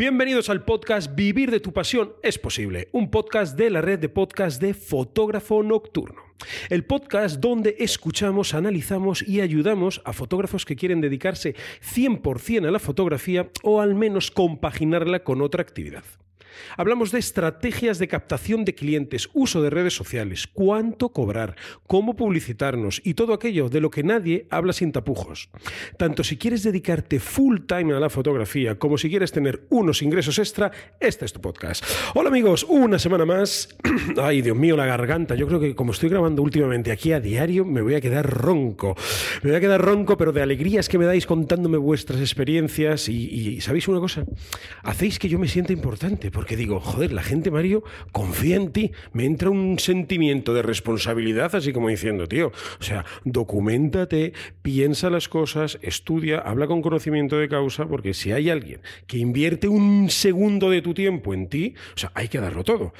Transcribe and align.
Bienvenidos 0.00 0.48
al 0.48 0.64
podcast 0.64 1.14
Vivir 1.14 1.50
de 1.50 1.60
tu 1.60 1.74
pasión 1.74 2.14
es 2.22 2.38
posible, 2.38 2.88
un 2.92 3.10
podcast 3.10 3.54
de 3.54 3.68
la 3.68 3.82
red 3.82 3.98
de 3.98 4.08
podcast 4.08 4.58
de 4.58 4.72
Fotógrafo 4.72 5.62
Nocturno. 5.62 6.22
El 6.70 6.86
podcast 6.86 7.38
donde 7.38 7.76
escuchamos, 7.78 8.54
analizamos 8.54 9.20
y 9.20 9.42
ayudamos 9.42 10.00
a 10.06 10.14
fotógrafos 10.14 10.64
que 10.64 10.74
quieren 10.74 11.02
dedicarse 11.02 11.54
100% 11.82 12.66
a 12.66 12.70
la 12.70 12.78
fotografía 12.78 13.50
o 13.62 13.82
al 13.82 13.94
menos 13.94 14.30
compaginarla 14.30 15.22
con 15.22 15.42
otra 15.42 15.60
actividad. 15.60 16.04
Hablamos 16.76 17.12
de 17.12 17.18
estrategias 17.18 17.98
de 17.98 18.08
captación 18.08 18.64
de 18.64 18.74
clientes, 18.74 19.28
uso 19.32 19.62
de 19.62 19.70
redes 19.70 19.94
sociales, 19.94 20.46
cuánto 20.46 21.10
cobrar, 21.10 21.56
cómo 21.86 22.16
publicitarnos 22.16 23.00
y 23.04 23.14
todo 23.14 23.34
aquello 23.34 23.68
de 23.68 23.80
lo 23.80 23.90
que 23.90 24.02
nadie 24.02 24.46
habla 24.50 24.72
sin 24.72 24.92
tapujos. 24.92 25.50
Tanto 25.96 26.24
si 26.24 26.36
quieres 26.36 26.62
dedicarte 26.62 27.20
full 27.20 27.60
time 27.66 27.94
a 27.94 28.00
la 28.00 28.10
fotografía 28.10 28.78
como 28.78 28.98
si 28.98 29.08
quieres 29.08 29.32
tener 29.32 29.66
unos 29.70 30.02
ingresos 30.02 30.38
extra, 30.38 30.70
este 30.98 31.24
es 31.24 31.32
tu 31.32 31.40
podcast. 31.40 31.84
Hola 32.14 32.28
amigos, 32.28 32.64
una 32.68 32.98
semana 32.98 33.24
más. 33.24 33.68
Ay, 34.20 34.42
Dios 34.42 34.56
mío, 34.56 34.76
la 34.76 34.86
garganta. 34.86 35.34
Yo 35.34 35.46
creo 35.46 35.60
que 35.60 35.74
como 35.74 35.92
estoy 35.92 36.08
grabando 36.08 36.42
últimamente 36.42 36.92
aquí 36.92 37.12
a 37.12 37.20
diario, 37.20 37.64
me 37.64 37.82
voy 37.82 37.94
a 37.94 38.00
quedar 38.00 38.28
ronco. 38.28 38.96
Me 39.42 39.50
voy 39.50 39.56
a 39.56 39.60
quedar 39.60 39.80
ronco, 39.80 40.16
pero 40.16 40.32
de 40.32 40.42
alegrías 40.42 40.88
que 40.88 40.98
me 40.98 41.06
dais 41.06 41.26
contándome 41.26 41.78
vuestras 41.78 42.20
experiencias 42.20 43.08
y, 43.08 43.60
¿sabéis 43.60 43.88
una 43.88 44.00
cosa? 44.00 44.24
Hacéis 44.82 45.18
que 45.18 45.28
yo 45.28 45.38
me 45.38 45.48
sienta 45.48 45.72
importante 45.72 46.30
porque 46.30 46.49
digo, 46.56 46.80
joder, 46.80 47.12
la 47.12 47.22
gente, 47.22 47.50
Mario, 47.50 47.82
confía 48.12 48.56
en 48.56 48.72
ti. 48.72 48.92
Me 49.12 49.24
entra 49.24 49.50
un 49.50 49.78
sentimiento 49.78 50.54
de 50.54 50.62
responsabilidad, 50.62 51.54
así 51.54 51.72
como 51.72 51.88
diciendo, 51.88 52.26
tío, 52.26 52.48
o 52.48 52.82
sea, 52.82 53.04
documentate, 53.24 54.32
piensa 54.62 55.10
las 55.10 55.28
cosas, 55.28 55.78
estudia, 55.82 56.38
habla 56.38 56.66
con 56.66 56.82
conocimiento 56.82 57.36
de 57.36 57.48
causa, 57.48 57.86
porque 57.86 58.14
si 58.14 58.32
hay 58.32 58.50
alguien 58.50 58.80
que 59.06 59.18
invierte 59.18 59.68
un 59.68 60.10
segundo 60.10 60.70
de 60.70 60.82
tu 60.82 60.94
tiempo 60.94 61.34
en 61.34 61.48
ti, 61.48 61.74
o 61.94 61.98
sea, 61.98 62.12
hay 62.14 62.28
que 62.28 62.40
darlo 62.40 62.64
todo. 62.64 62.92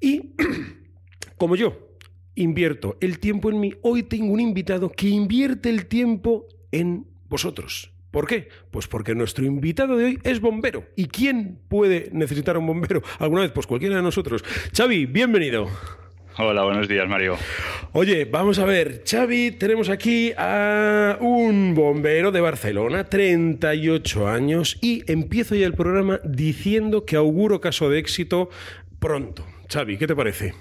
Y 0.00 0.34
como 1.36 1.56
yo 1.56 1.96
invierto 2.34 2.96
el 3.00 3.18
tiempo 3.18 3.50
en 3.50 3.60
mí, 3.60 3.74
hoy 3.82 4.02
tengo 4.02 4.32
un 4.32 4.40
invitado 4.40 4.90
que 4.90 5.08
invierte 5.08 5.68
el 5.70 5.86
tiempo 5.86 6.46
en 6.70 7.06
vosotros. 7.28 7.92
¿Por 8.12 8.26
qué? 8.26 8.48
Pues 8.70 8.86
porque 8.88 9.14
nuestro 9.14 9.46
invitado 9.46 9.96
de 9.96 10.04
hoy 10.04 10.18
es 10.22 10.40
bombero. 10.40 10.84
¿Y 10.96 11.06
quién 11.06 11.58
puede 11.68 12.10
necesitar 12.12 12.58
un 12.58 12.66
bombero 12.66 13.02
alguna 13.18 13.40
vez? 13.40 13.52
Pues 13.52 13.66
cualquiera 13.66 13.96
de 13.96 14.02
nosotros. 14.02 14.44
Xavi, 14.76 15.06
bienvenido. 15.06 15.66
Hola, 16.36 16.62
buenos 16.62 16.88
días, 16.88 17.08
Mario. 17.08 17.38
Oye, 17.92 18.26
vamos 18.26 18.58
a 18.58 18.66
ver, 18.66 19.02
Xavi, 19.10 19.52
tenemos 19.52 19.88
aquí 19.88 20.32
a 20.36 21.16
un 21.20 21.74
bombero 21.74 22.32
de 22.32 22.42
Barcelona, 22.42 23.04
38 23.04 24.28
años, 24.28 24.78
y 24.82 25.10
empiezo 25.10 25.54
ya 25.54 25.66
el 25.66 25.74
programa 25.74 26.20
diciendo 26.22 27.06
que 27.06 27.16
auguro 27.16 27.62
caso 27.62 27.88
de 27.88 27.98
éxito 27.98 28.50
pronto. 28.98 29.46
Xavi, 29.70 29.96
¿qué 29.96 30.06
te 30.06 30.16
parece? 30.16 30.54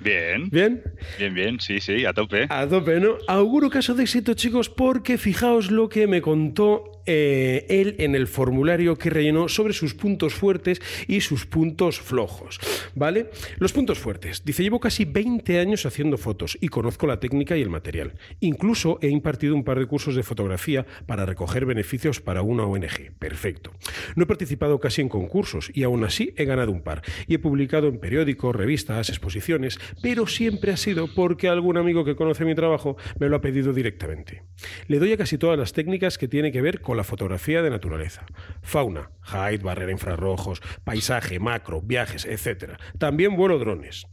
Bien. 0.00 0.48
¿Bien? 0.50 0.82
Bien, 1.18 1.34
bien, 1.34 1.60
sí, 1.60 1.80
sí, 1.80 2.04
a 2.04 2.12
tope. 2.12 2.46
A 2.48 2.66
tope, 2.66 3.00
¿no? 3.00 3.16
Auguro 3.26 3.70
caso 3.70 3.94
de 3.94 4.04
éxito, 4.04 4.34
chicos, 4.34 4.68
porque 4.68 5.18
fijaos 5.18 5.70
lo 5.70 5.88
que 5.88 6.06
me 6.06 6.22
contó 6.22 6.97
eh, 7.10 7.64
él 7.70 7.96
en 8.00 8.14
el 8.14 8.26
formulario 8.26 8.98
que 8.98 9.08
rellenó 9.08 9.48
sobre 9.48 9.72
sus 9.72 9.94
puntos 9.94 10.34
fuertes 10.34 10.82
y 11.06 11.22
sus 11.22 11.46
puntos 11.46 11.98
flojos, 12.00 12.60
¿vale? 12.94 13.30
Los 13.56 13.72
puntos 13.72 13.98
fuertes. 13.98 14.44
Dice, 14.44 14.62
llevo 14.62 14.78
casi 14.78 15.06
20 15.06 15.58
años 15.58 15.86
haciendo 15.86 16.18
fotos 16.18 16.58
y 16.60 16.68
conozco 16.68 17.06
la 17.06 17.18
técnica 17.18 17.56
y 17.56 17.62
el 17.62 17.70
material. 17.70 18.12
Incluso 18.40 18.98
he 19.00 19.08
impartido 19.08 19.54
un 19.54 19.64
par 19.64 19.78
de 19.78 19.86
cursos 19.86 20.16
de 20.16 20.22
fotografía 20.22 20.84
para 21.06 21.24
recoger 21.24 21.64
beneficios 21.64 22.20
para 22.20 22.42
una 22.42 22.64
ONG. 22.64 23.12
Perfecto. 23.18 23.72
No 24.14 24.24
he 24.24 24.26
participado 24.26 24.78
casi 24.78 25.00
en 25.00 25.08
concursos 25.08 25.70
y 25.72 25.84
aún 25.84 26.04
así 26.04 26.34
he 26.36 26.44
ganado 26.44 26.72
un 26.72 26.82
par. 26.82 27.00
Y 27.26 27.34
he 27.34 27.38
publicado 27.38 27.88
en 27.88 28.00
periódicos, 28.00 28.54
revistas, 28.54 29.08
exposiciones, 29.08 29.78
pero 30.02 30.26
siempre 30.26 30.72
ha 30.72 30.76
sido 30.76 31.08
porque 31.14 31.48
algún 31.48 31.78
amigo 31.78 32.04
que 32.04 32.16
conoce 32.16 32.44
mi 32.44 32.54
trabajo 32.54 32.98
me 33.18 33.30
lo 33.30 33.36
ha 33.36 33.40
pedido 33.40 33.72
directamente. 33.72 34.42
Le 34.88 34.98
doy 34.98 35.12
a 35.12 35.16
casi 35.16 35.38
todas 35.38 35.58
las 35.58 35.72
técnicas 35.72 36.18
que 36.18 36.28
tienen 36.28 36.52
que 36.52 36.60
ver 36.60 36.82
con 36.82 36.97
la 36.98 37.04
fotografía 37.04 37.62
de 37.62 37.70
naturaleza. 37.70 38.26
Fauna, 38.62 39.10
height, 39.32 39.62
barrera 39.62 39.92
infrarrojos, 39.92 40.60
paisaje, 40.84 41.38
macro, 41.38 41.80
viajes, 41.80 42.26
etc. 42.26 42.74
También 42.98 43.36
vuelo 43.36 43.58
drones. 43.58 44.06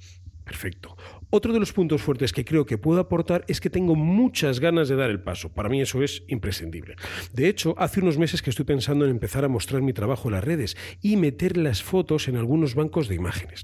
Perfecto. 0.46 0.96
Otro 1.32 1.52
de 1.52 1.60
los 1.60 1.74
puntos 1.74 2.04
fuertes 2.04 2.32
que 2.32 2.46
creo 2.46 2.68
que 2.68 2.78
puedo 2.78 3.00
aportar 3.00 3.44
es 3.48 3.60
que 3.60 3.72
tengo 3.72 3.96
muchas 3.96 4.60
ganas 4.60 4.88
de 4.88 4.96
dar 4.96 5.10
el 5.10 5.20
paso. 5.20 5.50
Para 5.50 5.70
mí 5.70 5.82
eso 5.82 6.04
es 6.04 6.24
imprescindible. 6.28 6.96
De 7.34 7.50
hecho, 7.50 7.74
hace 7.80 8.00
unos 8.00 8.20
meses 8.20 8.44
que 8.44 8.52
estoy 8.52 8.64
pensando 8.64 9.06
en 9.06 9.12
empezar 9.12 9.44
a 9.44 9.50
mostrar 9.50 9.82
mi 9.82 9.92
trabajo 9.92 10.30
en 10.30 10.36
las 10.36 10.44
redes 10.44 10.78
y 11.02 11.18
meter 11.18 11.58
las 11.58 11.82
fotos 11.82 12.28
en 12.28 12.38
algunos 12.38 12.76
bancos 12.76 13.08
de 13.08 13.16
imágenes. 13.16 13.64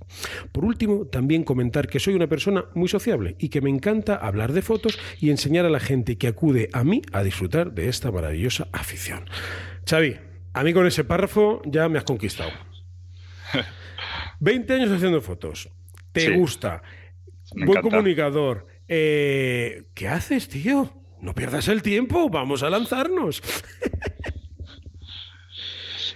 Por 0.52 0.66
último, 0.66 1.06
también 1.06 1.44
comentar 1.44 1.88
que 1.88 2.00
soy 2.00 2.16
una 2.16 2.28
persona 2.28 2.66
muy 2.74 2.90
sociable 2.90 3.36
y 3.38 3.50
que 3.50 3.62
me 3.62 3.70
encanta 3.70 4.16
hablar 4.16 4.54
de 4.54 4.64
fotos 4.64 4.98
y 5.20 5.30
enseñar 5.30 5.66
a 5.66 5.70
la 5.70 5.80
gente 5.80 6.18
que 6.18 6.28
acude 6.28 6.70
a 6.74 6.84
mí 6.84 7.04
a 7.14 7.22
disfrutar 7.22 7.74
de 7.74 7.90
esta 7.90 8.12
maravillosa 8.12 8.68
afición. 8.74 9.30
Xavi, 9.88 10.18
a 10.54 10.64
mí 10.64 10.74
con 10.74 10.88
ese 10.88 11.04
párrafo 11.04 11.62
ya 11.66 11.88
me 11.90 12.00
has 12.00 12.06
conquistado. 12.06 12.52
20 14.40 14.74
años 14.74 14.92
haciendo 14.92 15.22
fotos. 15.22 15.70
¿Te 16.12 16.22
Sí. 16.22 16.32
gusta? 16.34 16.82
Me 17.56 17.66
Buen 17.66 17.80
encanta. 17.80 17.98
comunicador. 17.98 18.68
Eh, 18.88 19.84
¿Qué 19.94 20.08
haces, 20.08 20.48
tío? 20.50 20.92
No 21.22 21.34
pierdas 21.34 21.68
el 21.68 21.82
tiempo, 21.82 22.30
vamos 22.30 22.64
a 22.64 22.70
lanzarnos. 22.70 23.42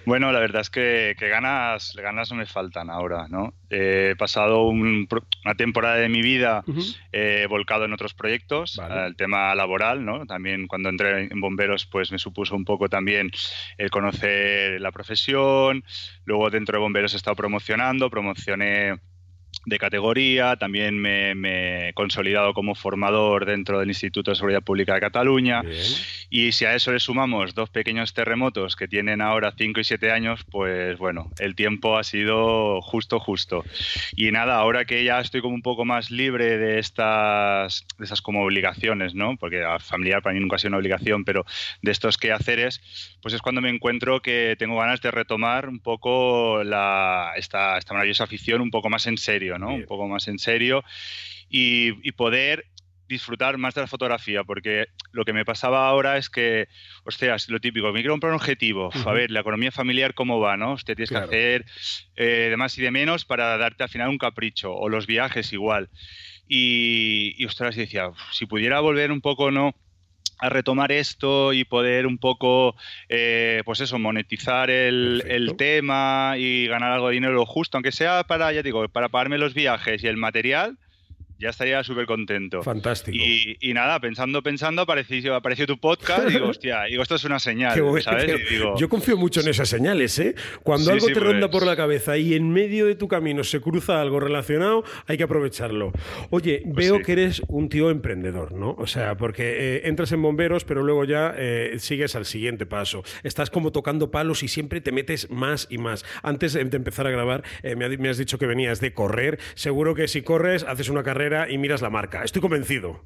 Bueno, 0.08 0.32
la 0.32 0.38
verdad 0.40 0.62
es 0.62 0.70
que, 0.70 1.16
que 1.18 1.30
ganas, 1.30 1.94
ganas 1.96 2.30
no 2.30 2.38
me 2.38 2.46
faltan 2.46 2.92
ahora, 2.92 3.28
¿no? 3.28 3.56
Eh, 3.72 4.10
he 4.12 4.16
pasado 4.16 4.68
un 4.68 5.08
una 5.44 5.56
temporada 5.56 5.96
de 5.96 6.10
mi 6.10 6.22
vida 6.22 6.64
eh, 7.12 7.48
volcado 7.50 7.86
en 7.86 7.94
otros 7.94 8.14
proyectos, 8.14 8.76
Vale. 8.78 9.08
el 9.08 9.16
tema 9.16 9.56
laboral, 9.56 10.06
¿no? 10.06 10.28
También 10.28 10.68
cuando 10.68 10.90
entré 10.90 11.24
en 11.32 11.42
bomberos, 11.42 11.88
pues 11.88 12.12
me 12.12 12.20
supuso 12.20 12.56
un 12.56 12.66
poco 12.66 12.88
también 12.88 13.32
el 13.80 13.90
conocer 13.90 14.80
la 14.80 14.92
profesión. 14.92 15.84
Luego 16.24 16.52
dentro 16.52 16.78
de 16.78 16.84
bomberos 16.84 17.16
he 17.16 17.18
estado 17.18 17.36
promocionando, 17.36 18.12
promocioné 18.12 19.00
de 19.66 19.80
categoría, 19.80 20.56
también 20.58 21.00
me, 21.00 21.36
me 21.36 21.90
he 21.90 21.94
consolidado 21.94 22.54
como 22.54 22.76
formador 22.76 23.46
dentro 23.46 23.80
del 23.80 23.90
Instituto 23.90 24.32
de 24.32 24.36
Seguridad 24.36 24.64
Pública 24.64 24.94
de 24.94 25.02
Cataluña. 25.02 25.62
Bien. 25.62 25.82
Y 26.30 26.52
si 26.52 26.66
a 26.66 26.76
eso 26.76 26.92
le 26.92 27.00
sumamos 27.00 27.54
dos 27.56 27.70
pequeños 27.70 28.14
terremotos 28.14 28.76
que 28.76 28.88
tienen 28.88 29.22
ahora 29.22 29.54
5 29.58 29.80
y 29.80 29.84
7 29.84 30.12
años, 30.12 30.44
pues 30.52 30.98
bueno, 30.98 31.32
el 31.40 31.56
tiempo 31.56 31.98
ha 31.98 32.04
sido 32.04 32.82
justo, 32.82 33.20
justo. 33.20 33.64
Y 34.16 34.32
nada, 34.32 34.56
ahora 34.58 34.86
que 34.86 35.04
ya 35.04 35.20
estoy 35.20 35.42
como 35.42 35.56
un 35.56 35.62
poco 35.62 35.86
más 35.86 36.12
libre 36.12 36.58
de 36.58 36.80
estas, 36.80 37.86
de 37.98 38.06
esas 38.06 38.22
como 38.22 38.44
obligaciones, 38.44 39.16
¿no? 39.16 39.38
Porque 39.38 39.64
a 39.64 39.80
familiar 39.80 40.22
para 40.22 40.34
mí 40.34 40.40
nunca 40.40 40.58
ha 40.58 40.60
sido 40.60 40.70
una 40.70 40.78
obligación, 40.78 41.24
pero 41.24 41.46
de 41.82 41.92
estos 41.92 42.18
quehaceres, 42.18 42.82
pues 43.22 43.34
es 43.34 43.42
cuando 43.42 43.62
me 43.62 43.70
encuentro 43.70 44.22
que 44.22 44.56
tengo 44.58 44.78
ganas 44.78 45.02
de 45.02 45.12
retomar 45.12 45.70
un 45.70 45.80
poco 45.80 46.64
la, 46.64 47.34
esta, 47.36 47.78
esta 47.78 47.94
maravillosa 47.94 48.26
afición 48.26 48.62
un 48.62 48.72
poco 48.72 48.90
más 48.90 49.08
en 49.08 49.18
serio, 49.18 49.55
¿no? 49.58 49.70
Bien. 49.70 49.82
Un 49.82 49.86
poco 49.88 50.08
más 50.08 50.28
en 50.28 50.40
serio 50.40 50.84
y, 51.50 52.08
y 52.08 52.12
poder 52.14 52.66
disfrutar 53.08 53.60
más 53.60 53.76
de 53.76 53.82
la 53.82 53.88
fotografía, 53.88 54.44
porque 54.44 54.88
lo 55.12 55.26
que 55.26 55.32
me 55.34 55.46
pasaba 55.46 55.88
ahora 55.88 56.18
es 56.18 56.28
que, 56.30 56.68
hostias, 57.04 57.50
lo 57.50 57.60
típico, 57.60 57.92
me 57.94 58.00
quiero 58.00 58.14
comprar 58.14 58.32
un 58.32 58.38
objetivo, 58.38 58.90
a 59.06 59.14
ver, 59.14 59.30
la 59.30 59.42
economía 59.42 59.72
familiar 59.72 60.16
cómo 60.16 60.40
va, 60.40 60.58
¿no? 60.58 60.74
Usted 60.74 60.96
tienes 60.96 61.12
Claro. 61.12 61.30
que 61.30 61.36
hacer 61.36 61.66
eh, 62.16 62.48
de 62.50 62.58
más 62.58 62.76
y 62.80 62.82
de 62.82 62.90
menos 62.90 63.24
para 63.24 63.58
darte 63.60 63.84
al 63.84 63.90
final 63.90 64.10
un 64.10 64.18
capricho, 64.18 64.74
o 64.74 64.90
los 64.90 65.06
viajes 65.06 65.54
igual. 65.54 65.90
Y, 66.48 67.36
y 67.38 67.46
ostras, 67.46 67.76
decía, 67.76 68.08
"Uf, 68.10 68.20
si 68.32 68.46
pudiera 68.48 68.80
volver 68.80 69.12
un 69.12 69.22
poco, 69.22 69.52
¿no? 69.52 69.76
A 70.38 70.50
retomar 70.50 70.92
esto 70.92 71.54
y 71.54 71.64
poder 71.66 72.08
un 72.08 72.18
poco, 72.18 72.76
eh, 73.10 73.62
pues 73.66 73.80
eso, 73.80 74.00
monetizar 74.00 74.70
el, 74.70 75.24
el, 75.28 75.56
tema 75.56 76.36
y 76.38 76.68
ganar 76.68 76.92
algo 76.92 77.08
de 77.08 77.14
dinero 77.14 77.46
justo, 77.46 77.78
aunque 77.78 77.92
sea 77.92 78.24
para, 78.24 78.52
ya 78.52 78.62
digo, 78.62 78.88
para 78.90 79.10
pagarme 79.10 79.38
los 79.38 79.54
viajes 79.54 80.04
y 80.04 80.08
el 80.08 80.18
material, 80.18 80.78
ya 81.38 81.50
estaría 81.50 81.84
súper 81.84 82.06
contento. 82.06 82.64
Fantástico. 82.64 83.18
Y, 83.18 83.74
nada, 83.74 84.00
pensando, 84.00 84.42
pensando, 84.42 84.82
apareció, 84.82 85.36
apareció 85.36 85.68
tu 85.68 85.78
podcast 85.78 86.30
y 86.30 86.34
digo, 86.34 86.48
hostia, 86.48 86.84
digo, 86.84 87.04
esto 87.04 87.16
es 87.16 87.24
una 87.26 87.40
señal, 87.40 87.74
¿sabes? 88.04 88.28
yo 88.78 88.90
confío 88.90 89.18
mucho 89.18 89.42
en 89.42 89.50
esas 89.50 89.68
señales, 89.68 90.18
¿eh? 90.20 90.36
Cuando 90.64 90.92
algo 90.92 91.08
te 91.08 91.20
ronda 91.20 91.50
por 91.50 91.66
la 91.66 91.76
cabeza 91.76 92.18
y 92.18 92.34
en 92.34 92.52
medio 92.52 92.86
de 92.86 92.96
tu 92.96 93.08
camino 93.08 93.44
se 93.44 93.60
cruza 93.60 94.02
algo 94.02 94.20
relacionado, 94.20 94.84
hay 95.08 95.18
que 95.18 95.24
aprovecharlo. 95.24 95.92
Oye, 96.30 96.64
pues 96.64 96.76
veo 96.76 97.02
que 97.02 97.12
eres 97.12 97.42
un 97.48 97.70
tío 97.70 97.90
emprendedor, 97.90 98.54
¿no? 98.54 98.76
O 98.78 98.88
sea, 98.88 99.18
porque 99.18 99.76
eh, 99.76 99.82
entras 99.86 100.12
en 100.12 100.22
bomberos, 100.22 100.64
pero 100.64 100.84
luego 100.84 101.04
ya 101.04 101.34
eh, 101.38 101.76
sigues 101.80 102.16
al 102.16 102.26
siguiente 102.26 102.66
paso. 102.66 103.04
Estás 103.24 103.50
como 103.50 103.72
tocando 103.72 104.10
palos 104.12 104.44
y 104.44 104.48
siempre 104.48 104.80
te 104.80 104.92
metes 104.92 105.30
más 105.30 105.68
y 105.70 105.78
más. 105.78 106.06
Antes 106.24 106.54
de 106.54 106.62
empezar 106.62 107.08
a 107.08 107.10
grabar, 107.10 107.44
eh, 107.64 107.76
me 107.76 108.10
has 108.10 108.18
dicho 108.18 108.38
que 108.38 108.46
venías 108.46 108.80
de 108.80 108.94
correr. 108.94 109.40
Seguro 109.56 109.96
que 109.96 110.08
si 110.08 110.22
corres, 110.22 110.64
haces 110.64 110.90
una 110.90 111.04
carrera 111.04 111.25
y 111.50 111.58
miras 111.58 111.82
la 111.82 111.90
marca. 111.90 112.24
Estoy 112.24 112.42
convencido. 112.42 113.02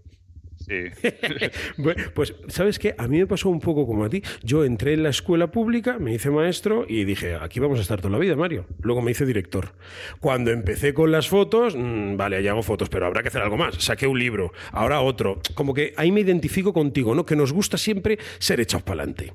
pues, 2.14 2.36
¿sabes 2.48 2.80
qué? 2.80 2.96
A 2.98 3.08
mí 3.08 3.18
me 3.18 3.28
pasó 3.28 3.50
un 3.50 3.60
poco 3.60 3.86
como 3.86 4.06
a 4.06 4.10
ti. 4.10 4.22
Yo 4.44 4.64
entré 4.64 4.94
en 4.94 5.04
la 5.04 5.10
escuela 5.10 5.52
pública, 5.52 5.98
me 6.00 6.14
hice 6.14 6.30
maestro 6.30 6.86
y 6.88 7.06
dije, 7.06 7.36
aquí 7.36 7.60
vamos 7.60 7.80
a 7.80 7.82
estar 7.82 8.00
toda 8.00 8.12
la 8.12 8.20
vida, 8.20 8.36
Mario. 8.36 8.66
Luego 8.82 9.02
me 9.02 9.12
hice 9.12 9.26
director. 9.26 9.74
Cuando 10.20 10.52
empecé 10.52 10.94
con 10.94 11.12
las 11.12 11.28
fotos, 11.28 11.76
mm, 11.76 12.18
vale, 12.18 12.38
allá 12.38 12.52
hago 12.52 12.64
fotos, 12.64 12.90
pero 12.90 13.06
habrá 13.06 13.22
que 13.22 13.30
hacer 13.30 13.42
algo 13.42 13.58
más. 13.58 13.76
Saqué 13.76 14.08
un 14.08 14.20
libro, 14.20 14.54
ahora 14.72 15.02
otro. 15.02 15.42
Como 15.56 15.74
que 15.74 15.94
ahí 15.98 16.12
me 16.12 16.22
identifico 16.22 16.74
contigo, 16.74 17.16
¿no? 17.16 17.26
Que 17.26 17.36
nos 17.36 17.54
gusta 17.54 17.78
siempre 17.78 18.20
ser 18.40 18.60
echados 18.60 18.84
para 18.84 19.02
adelante. 19.02 19.34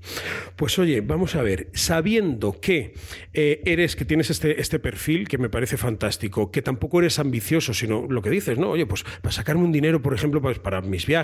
Pues 0.57 0.79
oye, 0.79 1.01
vamos 1.01 1.35
a 1.35 1.43
ver, 1.43 1.69
sabiendo 1.73 2.61
que 2.61 2.95
eh, 3.33 3.63
eres, 3.65 3.97
que 3.97 4.05
tienes 4.05 4.31
este, 4.31 4.61
este 4.61 4.79
perfil 4.79 5.29
que 5.29 5.39
me 5.39 5.49
parece 5.49 5.77
fantástico, 5.77 6.51
que 6.51 6.63
tampoco 6.63 7.01
eres 7.01 7.19
ambicioso, 7.19 7.75
sino 7.75 8.07
lo 8.09 8.23
que 8.23 8.31
dices, 8.31 8.59
¿no? 8.59 8.71
Oye, 8.71 8.87
pues 8.87 9.05
para 9.23 9.33
sacarme 9.33 9.65
un 9.65 9.73
dinero, 9.73 10.03
por 10.03 10.15
ejemplo, 10.15 10.41
pues 10.41 10.59
para 10.59 10.81
mis 10.81 11.07
viajes, 11.07 11.24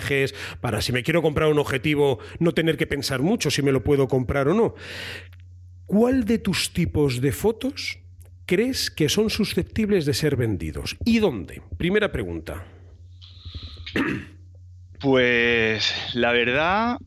para 0.61 0.82
si 0.82 0.93
me 0.93 1.02
quiero 1.02 1.23
comprar 1.23 1.50
un 1.50 1.58
objetivo 1.58 2.19
no 2.38 2.52
tener 2.52 2.76
que 2.76 2.87
pensar 2.87 3.23
mucho 3.23 3.50
si 3.50 3.62
me 3.62 3.73
lo 3.73 3.82
puedo 3.82 4.08
comprar 4.08 4.49
o 4.49 4.55
no. 4.55 4.75
¿Cuál 5.87 6.25
de 6.25 6.38
tus 6.38 6.73
tipos 6.73 7.20
de 7.20 7.32
fotos 7.32 7.99
crees 8.47 8.91
que 8.91 9.08
son 9.08 9.31
susceptibles 9.31 10.06
de 10.06 10.14
ser 10.14 10.37
vendidos? 10.37 10.97
¿Y 11.05 11.19
dónde? 11.19 11.62
Primera 11.76 12.12
pregunta. 12.12 12.64
Pues 15.00 15.94
la 16.14 16.32
verdad, 16.32 16.99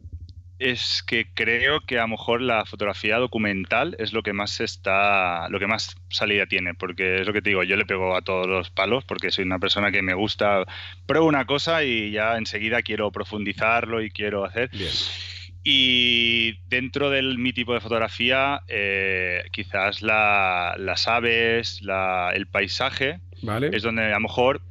es 0.59 1.03
que 1.05 1.27
creo 1.33 1.81
que 1.81 1.97
a 1.97 2.03
lo 2.03 2.09
mejor 2.09 2.41
la 2.41 2.65
fotografía 2.65 3.17
documental 3.17 3.95
es 3.99 4.13
lo 4.13 4.23
que 4.23 4.33
más 4.33 4.61
está, 4.61 5.49
lo 5.49 5.59
que 5.59 5.67
más 5.67 5.95
salida 6.09 6.45
tiene, 6.45 6.73
porque 6.73 7.21
es 7.21 7.27
lo 7.27 7.33
que 7.33 7.41
te 7.41 7.49
digo, 7.49 7.63
yo 7.63 7.75
le 7.75 7.85
pego 7.85 8.15
a 8.15 8.21
todos 8.21 8.47
los 8.47 8.69
palos 8.69 9.03
porque 9.03 9.31
soy 9.31 9.45
una 9.45 9.59
persona 9.59 9.91
que 9.91 10.01
me 10.01 10.13
gusta, 10.13 10.63
pruebo 11.05 11.27
una 11.27 11.45
cosa 11.45 11.83
y 11.83 12.11
ya 12.11 12.37
enseguida 12.37 12.81
quiero 12.81 13.11
profundizarlo 13.11 14.01
y 14.01 14.11
quiero 14.11 14.45
hacer. 14.45 14.69
Y 15.63 16.59
dentro 16.67 17.09
de 17.09 17.21
mi 17.21 17.53
tipo 17.53 17.73
de 17.73 17.79
fotografía, 17.79 18.61
eh, 18.67 19.43
quizás 19.51 20.01
las 20.01 21.07
aves, 21.07 21.81
el 22.33 22.47
paisaje, 22.47 23.21
es 23.71 23.83
donde 23.83 24.03
a 24.03 24.15
lo 24.15 24.19
mejor 24.21 24.61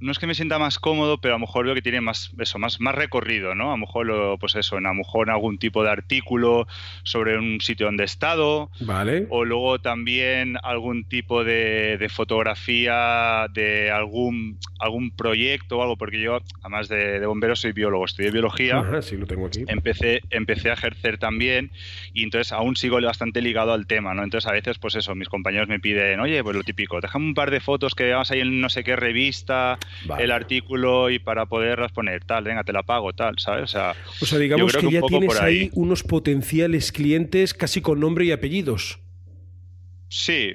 no 0.00 0.12
es 0.12 0.18
que 0.18 0.26
me 0.26 0.34
sienta 0.34 0.58
más 0.58 0.78
cómodo, 0.78 1.18
pero 1.18 1.34
a 1.34 1.38
lo 1.38 1.46
mejor 1.46 1.64
veo 1.64 1.74
que 1.74 1.82
tiene 1.82 2.00
más 2.00 2.30
eso, 2.38 2.58
más, 2.58 2.80
más 2.80 2.94
recorrido, 2.94 3.54
¿no? 3.54 3.68
A 3.68 3.74
lo 3.74 3.78
mejor 3.78 4.06
lo, 4.06 4.38
pues 4.38 4.54
eso, 4.54 4.76
a 4.76 4.80
lo 4.80 4.94
mejor 4.94 5.30
algún 5.30 5.58
tipo 5.58 5.82
de 5.82 5.90
artículo 5.90 6.66
sobre 7.02 7.38
un 7.38 7.60
sitio 7.60 7.86
donde 7.86 8.04
he 8.04 8.06
estado. 8.06 8.70
Vale. 8.80 9.26
O 9.30 9.44
luego 9.44 9.78
también 9.78 10.56
algún 10.62 11.04
tipo 11.04 11.44
de, 11.44 11.96
de 11.98 12.08
fotografía 12.08 13.46
de 13.52 13.90
algún, 13.90 14.58
algún 14.78 15.10
proyecto 15.10 15.78
o 15.78 15.82
algo, 15.82 15.96
porque 15.96 16.20
yo, 16.20 16.40
además 16.62 16.88
de, 16.88 17.20
de 17.20 17.26
bombero, 17.26 17.56
soy 17.56 17.72
biólogo, 17.72 18.04
estudié 18.04 18.30
biología. 18.30 18.78
Ajá, 18.78 19.02
sí, 19.02 19.16
lo 19.16 19.26
tengo 19.26 19.46
aquí. 19.46 19.64
Empecé, 19.66 20.20
empecé 20.30 20.70
a 20.70 20.74
ejercer 20.74 21.18
también 21.18 21.70
y 22.12 22.24
entonces 22.24 22.52
aún 22.52 22.76
sigo 22.76 23.00
bastante 23.00 23.42
ligado 23.42 23.72
al 23.72 23.86
tema, 23.86 24.14
¿no? 24.14 24.22
Entonces 24.22 24.48
a 24.48 24.52
veces, 24.52 24.78
pues 24.78 24.94
eso, 24.94 25.14
mis 25.14 25.28
compañeros 25.28 25.68
me 25.68 25.80
piden, 25.80 26.20
oye, 26.20 26.42
pues 26.42 26.56
lo 26.56 26.62
típico, 26.62 27.00
déjame 27.00 27.26
un 27.26 27.34
par 27.34 27.50
de 27.50 27.60
fotos 27.60 27.94
que 27.94 28.10
vamos 28.10 28.30
ahí 28.30 28.40
en 28.40 28.60
no 28.60 28.68
sé 28.68 28.84
qué 28.84 28.96
revista 28.96 29.78
el 30.18 30.30
artículo 30.30 31.10
y 31.10 31.18
para 31.18 31.46
poderlas 31.46 31.92
poner, 31.92 32.24
tal, 32.24 32.44
venga, 32.44 32.64
te 32.64 32.72
la 32.72 32.82
pago, 32.82 33.12
tal, 33.12 33.38
¿sabes? 33.38 33.74
O 33.74 34.26
sea, 34.26 34.38
digamos 34.38 34.76
que, 34.76 34.90
ya 34.90 35.02
tienes 35.02 35.40
ahí 35.40 35.70
unos 35.74 36.02
potenciales 36.02 36.92
clientes 36.92 37.54
casi 37.54 37.80
con 37.80 38.00
nombre 38.00 38.24
y 38.24 38.32
apellidos. 38.32 39.00
Sí, 40.08 40.54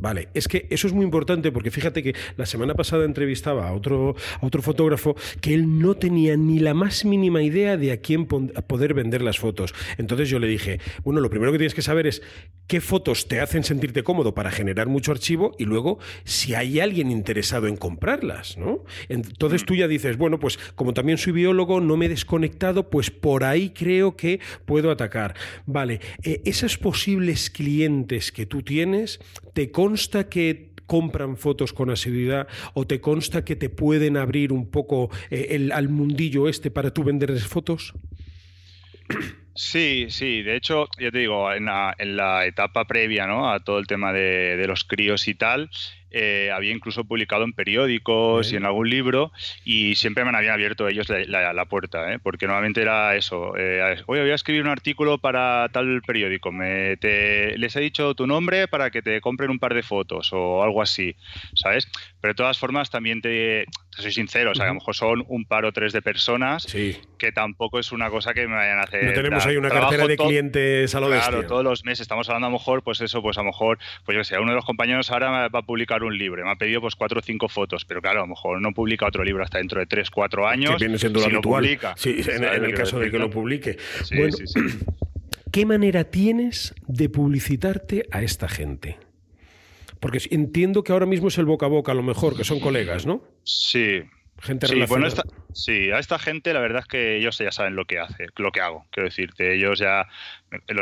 Vale, 0.00 0.28
es 0.34 0.48
que 0.48 0.66
eso 0.70 0.86
es 0.86 0.92
muy 0.92 1.04
importante 1.04 1.52
porque 1.52 1.70
fíjate 1.70 2.02
que 2.02 2.14
la 2.36 2.46
semana 2.46 2.74
pasada 2.74 3.04
entrevistaba 3.04 3.68
a 3.68 3.72
otro, 3.72 4.16
a 4.40 4.46
otro 4.46 4.62
fotógrafo 4.62 5.14
que 5.40 5.54
él 5.54 5.78
no 5.78 5.94
tenía 5.94 6.36
ni 6.36 6.58
la 6.58 6.74
más 6.74 7.04
mínima 7.04 7.42
idea 7.42 7.76
de 7.76 7.92
a 7.92 7.98
quién 7.98 8.26
poder 8.26 8.94
vender 8.94 9.22
las 9.22 9.38
fotos. 9.38 9.74
Entonces 9.98 10.28
yo 10.28 10.38
le 10.38 10.46
dije, 10.46 10.80
bueno, 11.04 11.20
lo 11.20 11.28
primero 11.30 11.52
que 11.52 11.58
tienes 11.58 11.74
que 11.74 11.82
saber 11.82 12.06
es 12.06 12.22
qué 12.66 12.80
fotos 12.80 13.28
te 13.28 13.40
hacen 13.40 13.64
sentirte 13.64 14.02
cómodo 14.02 14.34
para 14.34 14.50
generar 14.50 14.86
mucho 14.86 15.12
archivo 15.12 15.54
y 15.58 15.64
luego 15.64 15.98
si 16.24 16.54
hay 16.54 16.80
alguien 16.80 17.10
interesado 17.10 17.66
en 17.66 17.76
comprarlas, 17.76 18.56
¿no? 18.56 18.84
Entonces 19.08 19.64
tú 19.64 19.74
ya 19.74 19.88
dices, 19.88 20.16
bueno, 20.16 20.38
pues 20.38 20.58
como 20.76 20.94
también 20.94 21.18
soy 21.18 21.32
biólogo, 21.32 21.80
no 21.80 21.96
me 21.96 22.06
he 22.06 22.08
desconectado, 22.08 22.88
pues 22.88 23.10
por 23.10 23.44
ahí 23.44 23.70
creo 23.70 24.16
que 24.16 24.40
puedo 24.64 24.90
atacar. 24.90 25.34
Vale, 25.66 26.00
eh, 26.22 26.40
esos 26.44 26.78
posibles 26.78 27.50
clientes 27.50 28.32
que 28.32 28.46
tú 28.46 28.62
tienes, 28.62 29.20
¿te 29.52 29.70
consta 29.70 30.28
que 30.28 30.70
compran 30.86 31.36
fotos 31.36 31.72
con 31.72 31.88
asiduidad 31.90 32.48
o 32.74 32.84
te 32.84 33.00
consta 33.00 33.44
que 33.44 33.54
te 33.54 33.68
pueden 33.68 34.16
abrir 34.16 34.52
un 34.52 34.70
poco 34.70 35.08
eh, 35.30 35.48
el, 35.50 35.70
al 35.70 35.88
mundillo 35.88 36.48
este 36.48 36.70
para 36.70 36.92
tú 36.92 37.04
venderles 37.04 37.46
fotos? 37.46 37.94
Sí, 39.54 40.06
sí, 40.08 40.42
de 40.42 40.56
hecho, 40.56 40.88
ya 40.98 41.10
te 41.10 41.18
digo, 41.18 41.52
en 41.52 41.66
la, 41.66 41.94
en 41.98 42.16
la 42.16 42.46
etapa 42.46 42.86
previa 42.86 43.26
¿no? 43.26 43.50
a 43.52 43.60
todo 43.60 43.78
el 43.78 43.86
tema 43.86 44.12
de, 44.12 44.56
de 44.56 44.66
los 44.66 44.84
críos 44.84 45.28
y 45.28 45.34
tal, 45.34 45.70
eh, 46.10 46.50
había 46.52 46.72
incluso 46.72 47.04
publicado 47.04 47.44
en 47.44 47.52
periódicos 47.52 48.52
y 48.52 48.56
en 48.56 48.64
algún 48.64 48.90
libro 48.90 49.32
y 49.64 49.94
siempre 49.94 50.24
me 50.24 50.36
habían 50.36 50.54
abierto 50.54 50.88
ellos 50.88 51.08
la, 51.08 51.64
puerta, 51.66 52.12
¿eh? 52.12 52.18
porque 52.18 52.46
normalmente 52.46 52.82
era 52.82 53.14
eso, 53.14 53.56
eh, 53.56 54.02
oye, 54.06 54.22
voy 54.22 54.30
a 54.30 54.34
escribir 54.34 54.62
un 54.62 54.68
artículo 54.68 55.18
para 55.18 55.68
tal 55.72 56.02
periódico, 56.02 56.50
me, 56.50 56.96
les 56.96 57.76
he 57.76 57.80
dicho 57.80 58.14
tu 58.14 58.26
nombre 58.26 58.66
para 58.66 58.90
que 58.90 59.02
te 59.02 59.20
compren 59.20 59.50
un 59.50 59.58
par 59.58 59.74
de 59.74 59.82
fotos 59.82 60.32
o 60.32 60.62
algo 60.62 60.82
así, 60.82 61.14
¿sabes? 61.54 61.88
Pero 62.20 62.32
de 62.32 62.36
todas 62.36 62.58
formas 62.58 62.90
también 62.90 63.20
te, 63.20 63.66
soy 63.90 64.12
sincero, 64.12 64.52
o 64.52 64.54
sea, 64.54 64.66
a 64.66 64.68
lo 64.68 64.74
mejor 64.74 64.94
son 64.94 65.24
un 65.28 65.44
par 65.44 65.64
o 65.64 65.72
tres 65.72 65.92
de 65.92 66.02
personas 66.02 66.66
que 67.18 67.32
tampoco 67.32 67.78
es 67.78 67.92
una 67.92 68.08
cosa 68.08 68.32
que 68.32 68.46
me 68.46 68.54
vayan 68.54 68.78
a 68.78 68.82
hacer. 68.82 69.04
No 69.04 69.12
tenemos 69.12 69.44
ahí 69.46 69.56
una 69.56 69.68
cartera 69.68 70.06
de 70.06 70.16
clientes 70.16 70.94
a 70.94 71.00
lo 71.00 71.08
Claro, 71.08 71.46
todos 71.46 71.64
los 71.64 71.84
meses 71.84 72.02
estamos 72.02 72.28
hablando 72.28 72.46
a 72.46 72.50
lo 72.50 72.58
mejor, 72.58 72.82
pues 72.82 73.00
eso, 73.00 73.20
pues 73.20 73.36
a 73.36 73.40
lo 73.40 73.46
mejor, 73.46 73.78
pues 74.04 74.14
yo 74.14 74.20
que 74.20 74.24
sé, 74.24 74.38
uno 74.38 74.50
de 74.50 74.56
los 74.56 74.64
compañeros 74.64 75.10
ahora 75.10 75.48
va 75.48 75.58
a 75.58 75.62
publicar 75.62 76.02
un 76.02 76.16
libro, 76.16 76.44
me 76.44 76.52
ha 76.52 76.56
pedido 76.56 76.80
pues 76.80 76.94
cuatro 76.94 77.18
o 77.18 77.22
cinco 77.22 77.48
fotos, 77.48 77.84
pero 77.84 78.00
claro, 78.00 78.20
a 78.20 78.22
lo 78.22 78.28
mejor 78.28 78.60
no 78.60 78.72
publica 78.72 79.06
otro 79.06 79.24
libro 79.24 79.42
hasta 79.42 79.58
dentro 79.58 79.80
de 79.80 79.86
tres, 79.86 80.10
cuatro 80.10 80.46
años. 80.46 80.76
Que 80.76 80.84
viene 80.84 80.98
siendo 80.98 81.28
lo 81.28 81.40
Publica, 81.40 81.94
sí, 81.96 82.20
en, 82.28 82.44
el 82.44 82.74
caso 82.74 82.98
de 82.98 83.10
que 83.10 83.18
lo 83.18 83.30
publique. 83.30 83.76
bueno, 84.14 84.36
¿qué 85.50 85.66
manera 85.66 86.04
tienes 86.04 86.74
de 86.86 87.08
publicitarte 87.08 88.06
a 88.10 88.22
esta 88.22 88.48
gente? 88.48 88.98
Porque 90.00 90.18
entiendo 90.30 90.82
que 90.82 90.92
ahora 90.92 91.06
mismo 91.06 91.28
es 91.28 91.38
el 91.38 91.44
boca 91.44 91.66
a 91.66 91.68
boca, 91.68 91.92
a 91.92 91.94
lo 91.94 92.02
mejor, 92.02 92.36
que 92.36 92.44
son 92.44 92.58
colegas, 92.58 93.06
¿no? 93.06 93.22
Sí. 93.44 94.02
Gente 94.42 94.68
sí, 94.68 94.82
bueno, 94.88 95.06
sí, 95.52 95.90
a 95.90 95.98
esta 95.98 96.18
gente 96.18 96.54
la 96.54 96.60
verdad 96.60 96.80
es 96.80 96.86
que 96.86 97.16
ellos 97.16 97.36
ya 97.36 97.52
saben 97.52 97.76
lo 97.76 97.84
que 97.84 97.98
hace, 97.98 98.26
lo 98.36 98.52
que 98.52 98.62
hago. 98.62 98.86
Quiero 98.90 99.10
decirte, 99.10 99.54
ellos 99.54 99.78
ya 99.78 100.06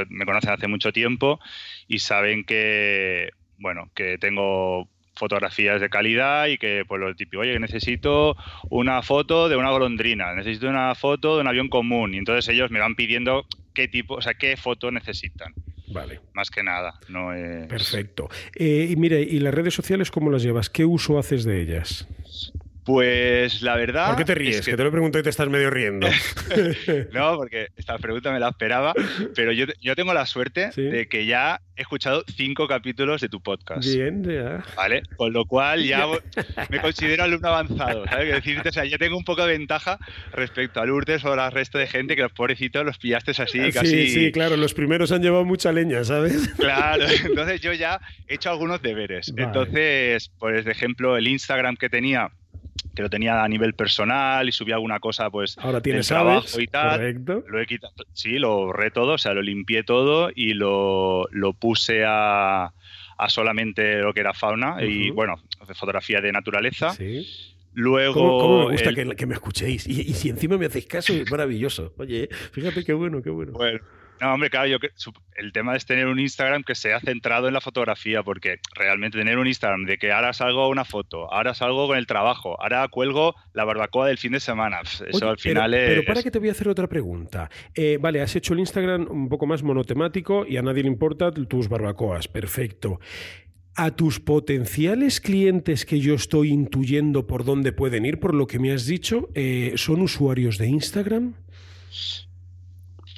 me, 0.09 0.25
conocen 0.25 0.51
hace 0.51 0.69
mucho 0.69 0.93
tiempo 0.93 1.41
y 1.89 1.99
saben 1.99 2.45
que, 2.45 3.31
bueno, 3.59 3.91
que 3.97 4.17
tengo 4.19 4.89
fotografías 5.17 5.81
de 5.81 5.91
calidad 5.91 6.47
y 6.47 6.57
que 6.57 6.85
pues 6.87 7.01
lo 7.01 7.13
típico, 7.17 7.43
oye, 7.43 7.59
necesito 7.59 8.37
una 8.71 9.03
foto 9.03 9.49
de 9.49 9.57
una 9.57 9.71
golondrina, 9.71 10.35
necesito 10.35 10.69
una 10.69 10.95
foto 10.95 11.35
de 11.35 11.41
un 11.41 11.49
avión 11.49 11.69
común 11.69 12.15
y 12.15 12.19
entonces 12.19 12.49
ellos 12.55 12.71
me 12.71 12.79
van 12.79 12.95
pidiendo 12.95 13.45
qué 13.75 13.89
tipo, 13.89 14.15
o 14.15 14.23
sea, 14.23 14.35
qué 14.35 14.57
foto 14.57 14.93
necesitan. 14.93 15.53
Vale. 15.91 16.21
Más 16.35 16.51
que 16.51 16.63
nada. 16.63 16.99
No 17.09 17.29
Perfecto. 17.69 18.29
Eh, 18.55 18.89
y 18.91 18.97
mire, 18.97 19.23
¿y 19.23 19.39
las 19.41 19.55
redes 19.55 19.75
sociales 19.75 20.11
cómo 20.11 20.31
las 20.31 20.43
llevas? 20.43 20.71
¿Qué 20.71 20.85
uso 20.85 21.19
haces 21.19 21.45
de 21.45 21.61
ellas? 21.61 22.07
Pues 22.89 23.61
la 23.61 23.77
verdad. 23.77 24.07
¿Por 24.07 24.17
qué 24.17 24.25
te 24.25 24.35
ríes? 24.35 24.65
que... 24.65 24.75
te 24.75 24.83
lo 24.83 24.91
pregunto 24.91 25.19
y 25.19 25.23
te 25.23 25.29
estás 25.29 25.47
medio 25.51 25.69
riendo. 25.69 26.09
no, 27.13 27.37
porque 27.37 27.69
esta 27.77 27.99
pregunta 27.99 28.33
me 28.33 28.41
la 28.41 28.49
esperaba, 28.49 28.95
pero 29.35 29.53
yo, 29.53 29.67
yo 29.83 29.95
tengo 29.95 30.15
la 30.15 30.25
suerte 30.25 30.71
de 30.75 31.07
que 31.07 31.27
ya 31.27 31.61
he 31.77 31.83
escuchado 31.83 32.25
cinco 32.35 32.67
capítulos 32.67 33.21
de 33.21 33.29
tu 33.29 33.43
podcast. 33.43 33.87
Bien, 33.87 34.25
ya. 34.25 34.65
¿Vale? 34.75 35.03
Con 35.19 35.35
lo 35.35 35.45
cual 35.45 35.85
ya 35.85 36.07
me 36.71 36.81
considero 36.81 37.25
alumno 37.25 37.49
avanzado. 37.49 38.07
¿Sabes? 38.07 38.33
Decirte, 38.33 38.71
o 38.71 38.73
sea, 38.73 38.87
ya 38.87 38.97
tengo 38.97 39.19
un 39.19 39.25
poco 39.25 39.45
de 39.45 39.59
ventaja 39.59 39.99
respecto 40.33 40.81
a 40.81 40.87
Lourdes 40.87 41.23
o 41.27 41.35
al 41.35 41.53
resto 41.53 41.77
de 41.77 41.89
gente 41.89 42.17
que 42.17 42.23
los 42.23 42.33
pobrecitos 42.33 42.87
los 42.87 42.97
pillaste 42.97 43.33
así 43.33 43.71
casi. 43.71 43.87
Sí, 43.87 44.09
sí, 44.09 44.33
claro, 44.33 44.57
los 44.57 44.73
primeros 44.73 45.13
han 45.13 45.21
llevado 45.21 45.45
mucha 45.45 45.73
leña, 45.73 46.05
¿sabes? 46.05 46.49
Claro, 46.57 47.05
entonces 47.27 47.61
yo 47.61 47.75
ya 47.75 48.01
he 48.27 48.37
hecho 48.37 48.49
algunos 48.49 48.81
deberes. 48.81 49.31
Entonces, 49.37 50.31
pues, 50.39 50.65
de 50.65 50.73
ejemplo, 50.73 51.19
el 51.19 51.29
Instagram 51.29 51.77
que 51.77 51.91
tenía 51.91 52.31
que 52.99 53.03
lo 53.03 53.11
tenía 53.11 53.45
a 53.45 53.49
nivel 53.49 53.75
personal 53.75 54.49
y 54.49 54.51
subía 54.51 54.75
alguna 54.75 54.99
cosa, 54.99 55.31
pues, 55.31 55.57
Ahora 55.59 55.81
tienes 55.81 56.09
trabajo 56.09 56.61
y 56.61 56.67
tal. 56.67 57.23
Lo 57.47 57.61
he 57.61 57.65
quitado, 57.65 57.95
sí, 58.13 58.41
lo 58.41 58.57
borré 58.57 58.91
todo, 58.91 59.13
o 59.13 59.19
sea, 59.19 59.35
lo 59.35 59.41
limpié 59.41 59.85
todo 59.85 60.31
y 60.35 60.55
lo, 60.55 61.29
lo 61.31 61.53
puse 61.53 62.03
a, 62.05 62.73
a, 63.17 63.29
solamente 63.29 63.99
lo 64.01 64.13
que 64.13 64.19
era 64.19 64.35
fauna 64.35 64.85
y, 64.85 65.11
bueno, 65.11 65.37
fotografía 65.75 66.21
de 66.21 66.33
naturaleza. 66.33 66.91
Sí. 66.91 67.25
Luego. 67.73 68.41
¿Cómo, 68.41 68.65
me 68.65 68.73
gusta 68.73 68.93
que, 68.93 69.15
que, 69.15 69.27
me 69.27 69.35
escuchéis? 69.35 69.87
Y, 69.87 70.01
y, 70.01 70.15
si 70.15 70.31
encima 70.31 70.59
me 70.59 70.67
hacéis 70.67 70.87
caso, 70.87 71.13
es 71.13 71.31
maravilloso. 71.31 71.95
Oye, 71.99 72.29
fíjate 72.51 72.83
qué 72.83 72.95
bueno, 72.95 73.23
qué 73.23 73.31
bueno. 73.31 73.53
Bueno, 73.53 73.79
no, 74.21 74.35
hombre, 74.35 74.51
claro, 74.51 74.67
yo, 74.67 74.79
el 75.37 75.53
tema 75.53 75.77
es 75.77 75.87
tener 75.87 76.07
un 76.07 76.19
Instagram 76.19 76.63
que 76.65 76.75
sea 76.75 77.01
centrado 77.01 77.49
en 77.49 77.55
la 77.55 77.61
fotografía, 77.61 78.23
porque 78.23 78.59
realmente 78.75 79.19
tener 79.19 79.39
un 79.39 79.47
Instagram 79.47 79.85
de 79.85 79.99
que 79.99 80.13
ahora 80.13 80.33
salgo 80.33 80.69
una 80.69 80.85
foto, 80.85 81.33
ahora 81.33 81.55
salgo 81.55 81.87
con 81.87 81.97
el 81.97 82.07
trabajo, 82.07 82.61
ahora 82.61 82.87
cuelgo 82.89 83.35
la 83.53 83.65
barbacoa 83.65 84.09
del 84.09 84.19
fin 84.19 84.33
de 84.33 84.41
semana. 84.41 84.81
Eso 84.83 85.29
al 85.29 85.39
final 85.39 85.75
es. 85.75 85.91
Pero 85.91 86.05
para 86.05 86.23
que 86.23 86.31
te 86.31 86.39
voy 86.39 86.49
a 86.49 86.53
hacer 86.53 86.69
otra 86.69 86.89
pregunta. 86.89 87.51
Eh, 87.75 87.99
vale, 88.01 88.21
has 88.21 88.35
hecho 88.35 88.55
el 88.55 88.61
Instagram 88.61 89.07
un 89.11 89.29
poco 89.29 89.47
más 89.47 89.63
monotemático 89.63 90.47
y 90.47 90.57
a 90.57 90.63
nadie 90.63 90.83
le 90.83 90.89
importa 90.89 91.31
tus 91.33 91.69
barbacoas. 91.69 92.29
Perfecto. 92.29 93.01
¿A 93.75 93.93
tus 93.93 94.19
potenciales 94.19 95.21
clientes 95.21 95.87
que 95.87 96.01
yo 96.01 96.15
estoy 96.15 96.49
intuyendo 96.49 97.29
por 97.29 97.45
dónde 97.45 97.71
pueden 97.71 98.05
ir, 98.07 98.19
por 98.19 98.35
lo 98.35 98.49
que 98.49 98.59
me 98.59 98.73
has 98.73 98.87
dicho, 98.87 99.29
eh, 99.35 99.75
son 99.77 100.01
usuarios 100.01 100.59
de 100.59 100.67
Instagram? 100.67 101.35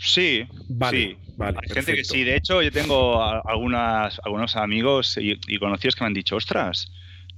Sí, 0.01 0.47
vale, 0.69 0.99
sí. 0.99 1.17
Vale, 1.37 1.59
Hay 1.63 1.75
gente 1.75 1.95
que 1.95 2.05
sí. 2.05 2.25
De 2.25 2.37
hecho, 2.37 2.63
yo 2.63 2.71
tengo 2.71 3.23
algunas, 3.23 4.21
algunos 4.25 4.57
amigos 4.57 5.17
y, 5.19 5.39
y, 5.47 5.59
conocidos 5.59 5.95
que 5.95 6.05
me 6.05 6.09
han 6.09 6.15
dicho, 6.15 6.37
ostras, 6.37 6.91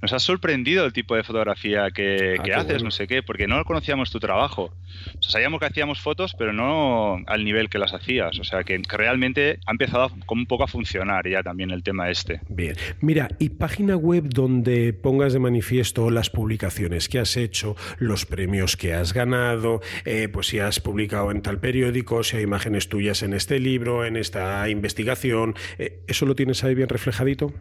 nos 0.03 0.11
ha 0.13 0.19
sorprendido 0.19 0.85
el 0.85 0.91
tipo 0.93 1.15
de 1.15 1.23
fotografía 1.23 1.89
que, 1.91 2.35
Ah, 2.37 2.43
que 2.43 2.53
haces, 2.53 2.67
bueno. 2.73 2.83
no 2.85 2.91
sé 2.91 3.07
qué, 3.07 3.23
porque 3.23 3.47
no 3.47 3.63
conocíamos 3.63 4.11
tu 4.11 4.19
trabajo. 4.19 4.73
O 5.17 5.21
sea, 5.23 5.31
sabíamos 5.31 5.61
que 5.61 5.65
hacíamos 5.65 6.01
fotos, 6.01 6.35
pero 6.37 6.51
no 6.53 7.19
al 7.25 7.43
nivel 7.45 7.69
que 7.69 7.77
las 7.79 7.93
hacías. 7.93 8.37
O 8.37 8.43
sea, 8.43 8.63
que, 8.65 8.81
que 8.81 8.97
realmente 8.97 9.59
ha 9.65 9.71
empezado 9.71 10.03
a- 10.03 10.11
como 10.25 10.41
un 10.41 10.45
poco 10.45 10.65
a 10.65 10.67
funcionar 10.67 11.27
ya 11.27 11.41
también 11.41 11.71
el 11.71 11.83
tema 11.83 12.09
este. 12.09 12.41
Bien. 12.49 12.75
Mira, 12.99 13.29
y 13.39 13.49
página 13.49 13.95
web 13.95 14.25
donde 14.27 14.91
pongas 14.91 15.31
de 15.31 15.39
manifiesto 15.39 16.11
las 16.11 16.29
publicaciones 16.29 17.07
que 17.07 17.19
has 17.19 17.37
hecho, 17.37 17.77
los 17.97 18.25
premios 18.25 18.75
que 18.75 18.93
has 18.93 19.13
ganado, 19.13 19.79
eh, 20.03 20.27
pues 20.27 20.47
si 20.47 20.59
has 20.59 20.81
publicado 20.81 21.31
en 21.31 21.41
tal 21.41 21.61
periódico, 21.61 22.23
si 22.23 22.35
hay 22.37 22.43
imágenes 22.43 22.89
tuyas 22.89 23.23
en 23.23 23.33
este 23.33 23.57
libro, 23.59 24.03
en 24.05 24.17
esta 24.17 24.67
investigación, 24.67 25.55
eh, 25.77 26.01
¿eso 26.07 26.25
lo 26.25 26.35
tienes 26.35 26.61
ahí 26.65 26.75
bien 26.75 26.89
reflejadito? 26.89 27.53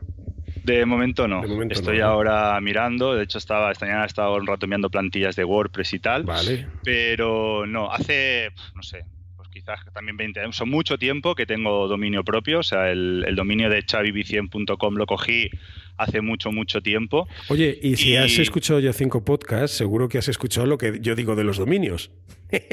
De 0.64 0.84
momento 0.86 1.26
no. 1.26 1.42
De 1.42 1.48
momento 1.48 1.74
Estoy 1.74 2.00
ahora 2.00 2.60
mirando. 2.60 3.14
De 3.14 3.24
hecho, 3.24 3.38
estaba 3.38 3.72
esta 3.72 3.86
mañana 3.86 4.04
he 4.04 4.06
estado 4.06 4.34
un 4.36 4.46
rato 4.46 4.66
mirando 4.66 4.90
plantillas 4.90 5.34
de 5.36 5.44
WordPress 5.44 5.94
y 5.94 5.98
tal. 5.98 6.22
Vale. 6.24 6.66
Pero 6.84 7.66
no, 7.66 7.90
hace, 7.90 8.50
no 8.74 8.82
sé, 8.82 9.04
pues 9.36 9.48
quizás 9.48 9.80
también 9.92 10.16
20 10.16 10.40
años, 10.40 10.56
son 10.56 10.70
mucho 10.70 10.98
tiempo 10.98 11.34
que 11.34 11.46
tengo 11.46 11.88
dominio 11.88 12.22
propio. 12.24 12.60
O 12.60 12.62
sea, 12.62 12.90
el, 12.90 13.24
el 13.26 13.34
dominio 13.34 13.68
de 13.70 13.82
chavivicien.com 13.82 14.94
lo 14.94 15.06
cogí 15.06 15.50
hace 15.96 16.20
mucho, 16.20 16.52
mucho 16.52 16.80
tiempo. 16.80 17.28
Oye, 17.48 17.78
y 17.82 17.96
si 17.96 18.10
Y- 18.12 18.16
has 18.16 18.38
escuchado 18.38 18.80
ya 18.80 18.92
cinco 18.92 19.24
podcasts, 19.24 19.76
seguro 19.76 20.08
que 20.08 20.18
has 20.18 20.28
escuchado 20.28 20.66
lo 20.66 20.78
que 20.78 20.98
yo 21.00 21.14
digo 21.14 21.34
de 21.36 21.44
los 21.44 21.58
dominios. 21.58 22.10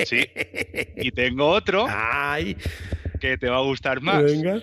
Sí. 0.05 0.25
Y 0.97 1.11
tengo 1.11 1.47
otro 1.49 1.85
¡Ay! 1.89 2.55
que 3.19 3.37
te 3.37 3.49
va 3.49 3.57
a 3.57 3.61
gustar 3.61 4.01
más. 4.01 4.23
Venga. 4.23 4.61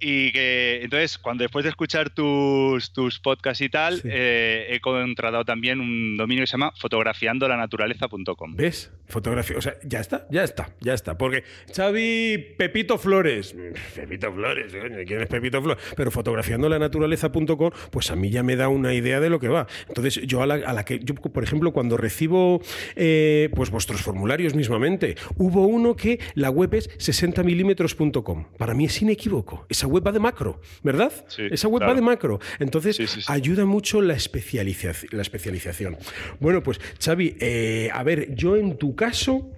Y 0.00 0.32
que 0.32 0.80
entonces, 0.82 1.16
cuando 1.18 1.42
después 1.44 1.62
de 1.64 1.70
escuchar 1.70 2.10
tus, 2.10 2.92
tus 2.92 3.18
podcasts 3.20 3.60
y 3.62 3.68
tal, 3.68 4.00
Sí. 4.02 4.08
eh, 4.10 4.66
he 4.70 4.80
contratado 4.80 5.44
también 5.44 5.80
un 5.80 6.16
dominio 6.16 6.42
que 6.42 6.46
se 6.48 6.52
llama 6.52 6.72
fotografiandolanaturaleza.com. 6.76 8.56
¿Ves? 8.56 8.92
Fotografía. 9.06 9.56
O 9.56 9.60
sea, 9.62 9.74
ya 9.84 10.00
está, 10.00 10.26
ya 10.30 10.44
está, 10.44 10.74
ya 10.80 10.94
está. 10.94 11.16
Porque 11.16 11.44
Xavi 11.74 12.38
Pepito 12.58 12.98
Flores. 12.98 13.54
Pepito 13.94 14.32
Flores, 14.32 14.72
¿quién 15.06 15.22
es 15.22 15.28
Pepito 15.28 15.62
Flores? 15.62 15.82
Pero 15.96 16.10
fotografiando 16.10 16.68
la 16.68 16.78
naturaleza.com, 16.78 17.70
pues 17.90 18.10
a 18.10 18.16
mí 18.16 18.30
ya 18.30 18.42
me 18.42 18.56
da 18.56 18.68
una 18.68 18.94
idea 18.94 19.20
de 19.20 19.30
lo 19.30 19.38
que 19.40 19.48
va. 19.48 19.66
Entonces, 19.88 20.20
yo 20.26 20.42
a 20.42 20.46
la, 20.46 20.54
a 20.54 20.72
la 20.72 20.84
que, 20.84 20.98
yo, 21.00 21.14
por 21.14 21.42
ejemplo, 21.44 21.72
cuando 21.72 21.96
recibo 21.96 22.60
eh, 22.96 23.48
pues 23.54 23.70
vuestros 23.70 24.02
formularios 24.02 24.54
mismamente, 24.54 25.16
hubo 25.36 25.66
uno 25.66 25.96
que 25.96 26.18
la 26.34 26.50
web 26.50 26.74
es 26.74 26.90
60milímetros.com. 26.98 28.44
Para 28.58 28.74
mí 28.74 28.84
es 28.86 29.00
inequívoco. 29.02 29.66
Esa 29.84 29.92
web 29.92 30.06
va 30.06 30.12
de 30.12 30.18
macro, 30.18 30.60
¿verdad? 30.82 31.12
Sí, 31.28 31.42
Esa 31.50 31.68
web 31.68 31.82
va 31.82 31.94
de 31.94 32.00
macro. 32.00 32.40
Entonces, 32.58 32.96
Sí, 32.96 33.06
sí, 33.06 33.20
sí. 33.20 33.26
ayuda 33.30 33.66
mucho 33.66 34.00
la, 34.00 34.14
especialización, 34.14 35.10
la 35.12 35.20
especialización. 35.20 35.98
Bueno, 36.40 36.62
pues 36.62 36.80
Xavi, 36.98 37.36
eh, 37.38 37.90
a 37.92 38.02
ver, 38.02 38.34
yo 38.34 38.56
en 38.56 38.78
tu 38.78 38.94
caso... 38.94 39.50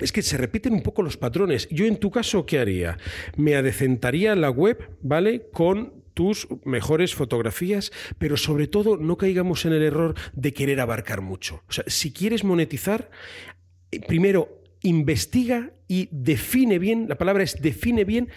Es 0.00 0.10
que 0.10 0.22
se 0.22 0.36
repiten 0.36 0.72
un 0.72 0.82
poco 0.82 1.02
los 1.02 1.16
patrones. 1.16 1.68
Yo 1.70 1.86
en 1.86 1.98
tu 1.98 2.10
caso, 2.10 2.46
¿qué 2.46 2.58
haría? 2.58 2.98
Me 3.36 3.54
adecentaría 3.54 4.34
la 4.34 4.50
web, 4.50 4.90
¿vale? 5.02 5.46
Con 5.52 6.04
tus 6.14 6.48
mejores 6.64 7.14
fotografías, 7.14 7.92
pero 8.18 8.36
sobre 8.36 8.66
todo 8.66 8.96
no 8.96 9.16
caigamos 9.16 9.64
en 9.66 9.72
el 9.72 9.82
error 9.82 10.14
de 10.32 10.52
querer 10.52 10.80
abarcar 10.80 11.20
mucho. 11.20 11.62
O 11.68 11.72
sea, 11.72 11.84
si 11.86 12.12
quieres 12.12 12.42
monetizar, 12.42 13.10
eh, 13.92 14.00
primero 14.06 14.62
investiga 14.82 15.70
y 15.88 16.08
define 16.10 16.78
bien, 16.78 17.06
la 17.08 17.16
palabra 17.16 17.42
es 17.42 17.60
define 17.62 18.04
bien 18.04 18.28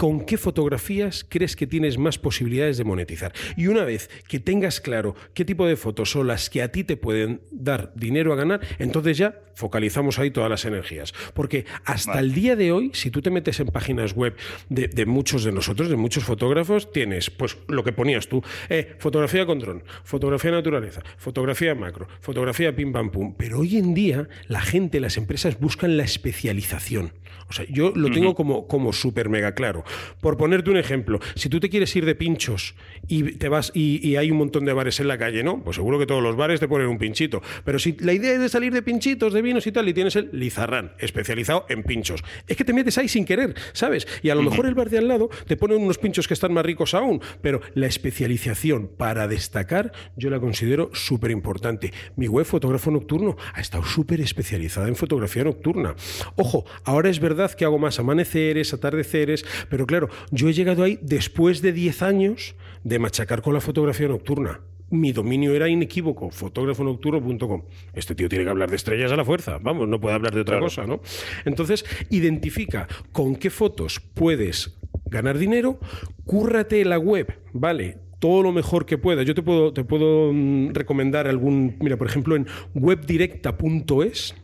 con 0.00 0.24
qué 0.24 0.38
fotografías 0.38 1.26
crees 1.28 1.56
que 1.56 1.66
tienes 1.66 1.98
más 1.98 2.18
posibilidades 2.18 2.78
de 2.78 2.84
monetizar. 2.84 3.34
Y 3.54 3.66
una 3.66 3.84
vez 3.84 4.08
que 4.28 4.40
tengas 4.40 4.80
claro 4.80 5.14
qué 5.34 5.44
tipo 5.44 5.66
de 5.66 5.76
fotos 5.76 6.10
son 6.10 6.26
las 6.26 6.48
que 6.48 6.62
a 6.62 6.72
ti 6.72 6.84
te 6.84 6.96
pueden 6.96 7.42
dar 7.50 7.92
dinero 7.94 8.32
a 8.32 8.36
ganar, 8.36 8.62
entonces 8.78 9.18
ya 9.18 9.42
focalizamos 9.54 10.18
ahí 10.18 10.30
todas 10.30 10.48
las 10.48 10.64
energías. 10.64 11.12
Porque 11.34 11.66
hasta 11.84 12.14
Vale. 12.14 12.28
el 12.28 12.32
día 12.32 12.56
de 12.56 12.72
hoy, 12.72 12.92
si 12.94 13.10
tú 13.10 13.20
te 13.20 13.30
metes 13.30 13.60
en 13.60 13.66
páginas 13.66 14.14
web 14.14 14.34
de, 14.70 14.88
de 14.88 15.04
muchos 15.04 15.44
de 15.44 15.52
nosotros, 15.52 15.90
de 15.90 15.96
muchos 15.96 16.24
fotógrafos, 16.24 16.90
tienes 16.92 17.28
pues 17.28 17.58
lo 17.68 17.84
que 17.84 17.92
ponías 17.92 18.26
tú, 18.26 18.42
eh, 18.70 18.94
fotografía 18.98 19.44
con 19.44 19.58
dron, 19.58 19.84
fotografía 20.02 20.50
naturaleza, 20.50 21.02
fotografía 21.18 21.74
macro, 21.74 22.08
fotografía 22.22 22.74
pim 22.74 22.90
pam 22.90 23.10
pum. 23.10 23.34
Pero 23.36 23.58
hoy 23.58 23.76
en 23.76 23.92
día 23.92 24.30
la 24.48 24.62
gente, 24.62 24.98
las 24.98 25.18
empresas 25.18 25.60
buscan 25.60 25.98
la 25.98 26.04
especialización. 26.04 27.12
O 27.50 27.52
sea, 27.52 27.66
yo 27.68 27.92
lo 27.94 28.10
tengo 28.12 28.34
como, 28.36 28.68
como 28.68 28.92
súper 28.92 29.28
mega 29.28 29.54
claro. 29.54 29.84
Por 30.20 30.36
ponerte 30.36 30.70
un 30.70 30.76
ejemplo, 30.76 31.20
si 31.34 31.48
tú 31.48 31.60
te 31.60 31.68
quieres 31.68 31.94
ir 31.96 32.04
de 32.04 32.14
pinchos 32.14 32.74
y 33.08 33.22
te 33.32 33.48
vas 33.48 33.72
y, 33.74 34.16
hay 34.16 34.30
un 34.30 34.38
montón 34.38 34.64
de 34.64 34.72
bares 34.72 35.00
en 35.00 35.08
la 35.08 35.18
calle, 35.18 35.42
¿no? 35.42 35.62
Pues 35.62 35.76
seguro 35.76 35.98
que 35.98 36.06
todos 36.06 36.22
los 36.22 36.36
bares 36.36 36.60
te 36.60 36.68
ponen 36.68 36.88
un 36.88 36.98
pinchito. 36.98 37.42
Pero 37.64 37.78
si 37.78 37.96
la 38.00 38.12
idea 38.12 38.34
es 38.34 38.40
de 38.40 38.48
salir 38.48 38.72
de 38.72 38.82
pinchitos, 38.82 39.32
de 39.32 39.42
vinos 39.42 39.66
y 39.66 39.72
tal, 39.72 39.88
y 39.88 39.94
tienes 39.94 40.16
el 40.16 40.30
Lizarrán, 40.32 40.92
especializado 40.98 41.66
en 41.68 41.82
pinchos, 41.82 42.22
es 42.46 42.56
que 42.56 42.64
te 42.64 42.72
metes 42.72 42.98
ahí 42.98 43.08
sin 43.08 43.24
querer, 43.24 43.54
¿sabes? 43.72 44.06
Y 44.22 44.30
a 44.30 44.34
lo 44.34 44.42
mejor 44.42 44.66
el 44.66 44.74
bar 44.74 44.90
de 44.90 44.98
al 44.98 45.08
lado 45.08 45.30
te 45.46 45.56
ponen 45.56 45.82
unos 45.82 45.98
pinchos 45.98 46.28
que 46.28 46.34
están 46.34 46.52
más 46.52 46.64
ricos 46.64 46.94
aún, 46.94 47.20
pero 47.40 47.60
la 47.74 47.86
especialización 47.86 48.90
para 48.96 49.28
destacar 49.28 49.92
yo 50.16 50.30
la 50.30 50.40
considero 50.40 50.90
súper 50.92 51.30
importante. 51.30 51.92
Mi 52.16 52.28
web 52.28 52.44
Fotógrafo 52.44 52.90
Nocturno 52.90 53.36
ha 53.54 53.60
estado 53.60 53.84
súper 53.84 54.20
especializada 54.20 54.88
en 54.88 54.96
fotografía 54.96 55.44
nocturna. 55.44 55.94
Ojo, 56.36 56.64
ahora 56.84 57.08
es 57.10 57.20
verdad 57.20 57.52
que 57.52 57.64
hago 57.64 57.78
más 57.78 57.98
amaneceres, 57.98 58.72
atardeceres, 58.74 59.44
pero 59.70 59.86
claro, 59.86 60.10
yo 60.30 60.48
he 60.48 60.52
llegado 60.52 60.84
ahí 60.84 60.98
después 61.00 61.62
de 61.62 61.72
10 61.72 62.02
años 62.02 62.54
de 62.84 62.98
machacar 62.98 63.40
con 63.40 63.54
la 63.54 63.62
fotografía 63.62 64.08
nocturna. 64.08 64.60
Mi 64.90 65.12
dominio 65.12 65.54
era 65.54 65.68
inequívoco, 65.68 66.30
fotógrafonocturno.com. 66.30 67.62
Este 67.94 68.14
tío 68.16 68.28
tiene 68.28 68.44
que 68.44 68.50
hablar 68.50 68.68
de 68.70 68.76
estrellas 68.76 69.12
a 69.12 69.16
la 69.16 69.24
fuerza, 69.24 69.58
vamos, 69.62 69.86
no 69.88 70.00
puede 70.00 70.16
hablar 70.16 70.34
de 70.34 70.40
otra 70.40 70.54
Claro. 70.56 70.66
cosa, 70.66 70.84
¿no? 70.84 71.00
Entonces, 71.44 71.84
identifica 72.10 72.88
con 73.12 73.36
qué 73.36 73.50
fotos 73.50 74.00
puedes 74.14 74.76
ganar 75.06 75.38
dinero, 75.38 75.78
cúrrate 76.24 76.84
la 76.84 76.98
web, 76.98 77.32
¿vale? 77.52 77.98
Todo 78.18 78.42
lo 78.42 78.52
mejor 78.52 78.84
que 78.84 78.98
puedas. 78.98 79.24
Yo 79.24 79.34
te 79.34 79.42
puedo, 79.42 79.72
te 79.72 79.84
puedo 79.84 80.32
mm, 80.32 80.70
recomendar 80.74 81.26
algún, 81.28 81.76
mira, 81.80 81.96
por 81.96 82.08
ejemplo, 82.08 82.34
en 82.36 82.46
webdirecta.es, 82.74 84.34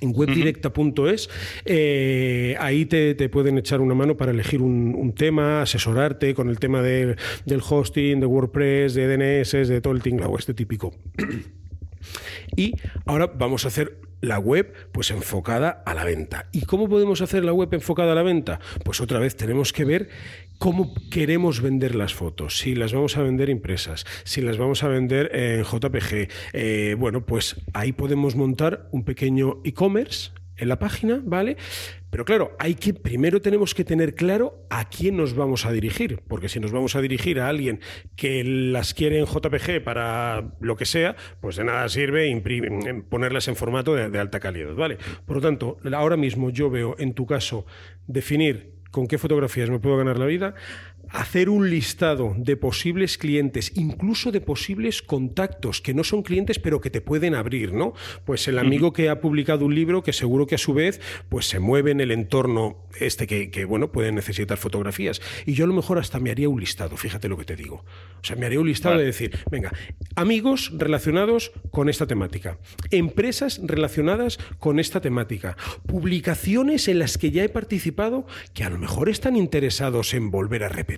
en 0.00 0.12
webdirecta.es, 0.14 1.28
eh, 1.64 2.56
ahí 2.58 2.86
te, 2.86 3.14
te 3.14 3.28
pueden 3.28 3.58
echar 3.58 3.80
una 3.80 3.94
mano 3.94 4.16
para 4.16 4.32
elegir 4.32 4.62
un, 4.62 4.94
un 4.94 5.12
tema, 5.14 5.62
asesorarte 5.62 6.34
con 6.34 6.48
el 6.48 6.58
tema 6.58 6.82
del- 6.82 7.16
del 7.44 7.60
hosting, 7.68 8.20
de 8.20 8.26
WordPress, 8.26 8.94
de 8.94 9.06
DNS, 9.16 9.68
de 9.68 9.80
todo 9.80 9.92
el 9.94 10.02
tinglao, 10.02 10.36
este 10.38 10.54
típico. 10.54 10.94
Y 12.54 12.74
ahora 13.04 13.26
vamos 13.26 13.64
a 13.64 13.68
hacer 13.68 14.00
la 14.20 14.38
web 14.38 14.72
pues 14.92 15.10
enfocada 15.10 15.82
a 15.84 15.94
la 15.94 16.04
venta. 16.04 16.46
¿Y 16.52 16.62
cómo 16.62 16.88
podemos 16.88 17.20
hacer 17.20 17.44
la 17.44 17.52
web 17.52 17.72
enfocada 17.72 18.12
a 18.12 18.14
la 18.14 18.22
venta? 18.22 18.60
Pues 18.84 19.00
otra 19.00 19.18
vez 19.18 19.36
tenemos 19.36 19.72
que 19.72 19.84
ver 19.84 20.08
cómo 20.58 20.94
queremos 21.10 21.60
vender 21.60 21.94
las 21.94 22.14
fotos, 22.14 22.58
si 22.58 22.74
las 22.74 22.92
vamos 22.92 23.16
a 23.16 23.22
vender 23.22 23.50
impresas, 23.50 24.06
si 24.24 24.40
las 24.40 24.58
vamos 24.58 24.82
a 24.82 24.88
vender 24.88 25.30
en 25.34 25.64
JPG. 25.64 26.28
Eh, 26.52 26.96
bueno, 26.98 27.26
pues 27.26 27.56
ahí 27.74 27.92
podemos 27.92 28.36
montar 28.36 28.88
un 28.90 29.04
pequeño 29.04 29.60
e-commerce 29.64 30.30
en 30.56 30.68
la 30.68 30.78
página, 30.78 31.20
¿vale? 31.24 31.56
Pero 32.10 32.24
claro, 32.24 32.56
hay 32.58 32.74
que 32.74 32.94
primero 32.94 33.42
tenemos 33.42 33.74
que 33.74 33.84
tener 33.84 34.14
claro 34.14 34.66
a 34.70 34.88
quién 34.88 35.16
nos 35.16 35.34
vamos 35.34 35.66
a 35.66 35.72
dirigir, 35.72 36.22
porque 36.28 36.48
si 36.48 36.60
nos 36.60 36.72
vamos 36.72 36.96
a 36.96 37.00
dirigir 37.00 37.40
a 37.40 37.48
alguien 37.48 37.80
que 38.16 38.42
las 38.44 38.94
quiere 38.94 39.18
en 39.18 39.26
JPG 39.26 39.82
para 39.84 40.52
lo 40.60 40.76
que 40.76 40.86
sea, 40.86 41.16
pues 41.40 41.56
de 41.56 41.64
nada 41.64 41.88
sirve 41.88 42.42
ponerlas 43.10 43.48
en 43.48 43.56
formato 43.56 43.94
de, 43.94 44.08
de 44.08 44.18
alta 44.18 44.40
calidad, 44.40 44.74
¿vale? 44.74 44.98
Por 45.26 45.36
lo 45.36 45.42
tanto, 45.42 45.78
ahora 45.92 46.16
mismo 46.16 46.50
yo 46.50 46.70
veo 46.70 46.96
en 46.98 47.12
tu 47.12 47.26
caso 47.26 47.66
definir 48.06 48.76
con 48.90 49.06
qué 49.08 49.18
fotografías 49.18 49.68
me 49.68 49.78
puedo 49.78 49.98
ganar 49.98 50.18
la 50.18 50.24
vida, 50.24 50.54
hacer 51.10 51.48
un 51.48 51.70
listado 51.70 52.34
de 52.36 52.56
posibles 52.56 53.18
clientes, 53.18 53.72
incluso 53.74 54.32
de 54.32 54.40
posibles 54.40 55.02
contactos 55.02 55.80
que 55.80 55.94
no 55.94 56.04
son 56.04 56.22
clientes 56.22 56.58
pero 56.58 56.80
que 56.80 56.90
te 56.90 57.00
pueden 57.00 57.34
abrir, 57.34 57.72
¿no? 57.72 57.94
Pues 58.24 58.48
el 58.48 58.58
amigo 58.58 58.92
que 58.92 59.08
ha 59.08 59.20
publicado 59.20 59.64
un 59.64 59.74
libro 59.74 60.02
que 60.02 60.12
seguro 60.12 60.46
que 60.46 60.56
a 60.56 60.58
su 60.58 60.74
vez 60.74 61.00
pues 61.28 61.46
se 61.46 61.60
mueve 61.60 61.90
en 61.90 62.00
el 62.00 62.10
entorno 62.10 62.86
este 62.98 63.26
que, 63.26 63.64
bueno, 63.64 63.92
puede 63.92 64.10
necesitar 64.10 64.56
fotografías. 64.56 65.20
Y 65.44 65.52
yo 65.52 65.64
a 65.64 65.68
lo 65.68 65.74
mejor 65.74 65.98
hasta 65.98 66.18
me 66.18 66.30
haría 66.30 66.48
un 66.48 66.60
listado, 66.60 66.96
fíjate 66.96 67.28
lo 67.28 67.36
que 67.36 67.44
te 67.44 67.56
digo. 67.56 67.84
O 68.20 68.24
sea, 68.24 68.36
me 68.36 68.46
haría 68.46 68.60
un 68.60 68.66
listado 68.66 68.98
de 68.98 69.04
decir, 69.04 69.38
venga, 69.50 69.72
amigos 70.14 70.72
relacionados 70.74 71.52
con 71.70 71.88
esta 71.88 72.06
temática, 72.06 72.58
empresas 72.90 73.60
relacionadas 73.62 74.38
con 74.58 74.80
esta 74.80 75.00
temática, 75.00 75.56
publicaciones 75.86 76.88
en 76.88 76.98
las 76.98 77.18
que 77.18 77.30
ya 77.30 77.44
he 77.44 77.48
participado 77.48 78.26
que 78.54 78.64
a 78.64 78.70
lo 78.70 78.78
mejor 78.78 79.08
están 79.08 79.36
interesados 79.36 80.14
en 80.14 80.30
volver 80.30 80.64
a 80.64 80.68
repetir 80.68 80.95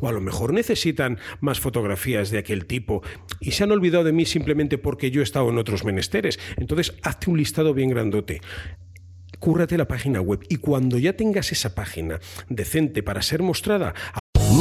o 0.00 0.08
a 0.08 0.12
lo 0.12 0.20
mejor 0.20 0.52
necesitan 0.52 1.18
más 1.40 1.60
fotografías 1.60 2.30
de 2.30 2.38
aquel 2.38 2.66
tipo 2.66 3.02
y 3.40 3.52
se 3.52 3.64
han 3.64 3.72
olvidado 3.72 4.04
de 4.04 4.12
mí 4.12 4.24
simplemente 4.24 4.78
porque 4.78 5.10
yo 5.10 5.20
he 5.20 5.24
estado 5.24 5.48
en 5.50 5.58
otros 5.58 5.84
menesteres. 5.84 6.38
Entonces, 6.56 6.94
hazte 7.02 7.30
un 7.30 7.38
listado 7.38 7.74
bien 7.74 7.90
grandote 7.90 8.40
cúrrate 9.38 9.78
la 9.78 9.86
página 9.86 10.20
web 10.20 10.40
y 10.48 10.56
cuando 10.56 10.98
ya 10.98 11.12
tengas 11.12 11.52
esa 11.52 11.74
página 11.74 12.18
decente 12.48 13.02
para 13.02 13.22
ser 13.22 13.42
mostrada 13.42 13.94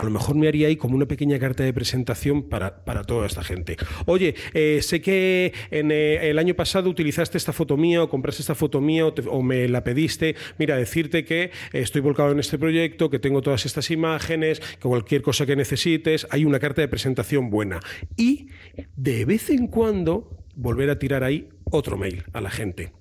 A 0.00 0.04
lo 0.04 0.10
mejor 0.10 0.34
me 0.34 0.48
haría 0.48 0.68
ahí 0.68 0.76
como 0.76 0.96
una 0.96 1.04
pequeña 1.04 1.38
carta 1.38 1.62
de 1.62 1.74
presentación 1.74 2.48
para, 2.48 2.86
para 2.86 3.04
toda 3.04 3.26
esta 3.26 3.44
gente. 3.44 3.76
Oye, 4.06 4.34
eh, 4.54 4.80
sé 4.80 5.02
que 5.02 5.52
en 5.70 5.90
eh, 5.90 6.30
el 6.30 6.38
año 6.38 6.54
pasado 6.54 6.88
utilizaste 6.88 7.36
esta 7.36 7.52
foto 7.52 7.76
mía 7.76 8.02
o 8.02 8.08
compraste 8.08 8.40
esta 8.40 8.54
foto 8.54 8.80
mía 8.80 9.04
o, 9.04 9.14
o 9.28 9.42
me 9.42 9.68
la 9.68 9.84
pediste. 9.84 10.36
Mira, 10.58 10.78
decirte 10.78 11.26
que 11.26 11.42
eh, 11.42 11.50
estoy 11.72 12.00
volcado 12.00 12.32
en 12.32 12.38
este 12.38 12.56
proyecto, 12.56 13.10
que 13.10 13.18
tengo 13.18 13.42
todas 13.42 13.66
estas 13.66 13.90
imágenes, 13.90 14.60
que 14.60 14.88
cualquier 14.88 15.20
cosa 15.20 15.44
que 15.44 15.54
necesites, 15.54 16.26
hay 16.30 16.46
una 16.46 16.58
carta 16.60 16.80
de 16.80 16.88
presentación 16.88 17.50
buena. 17.50 17.80
Y 18.16 18.48
de 18.96 19.26
vez 19.26 19.50
en 19.50 19.66
cuando 19.66 20.46
volver 20.56 20.88
a 20.88 20.98
tirar 20.98 21.24
ahí 21.24 21.50
otro 21.70 21.98
mail 21.98 22.24
a 22.32 22.40
la 22.40 22.48
gente 22.48 22.94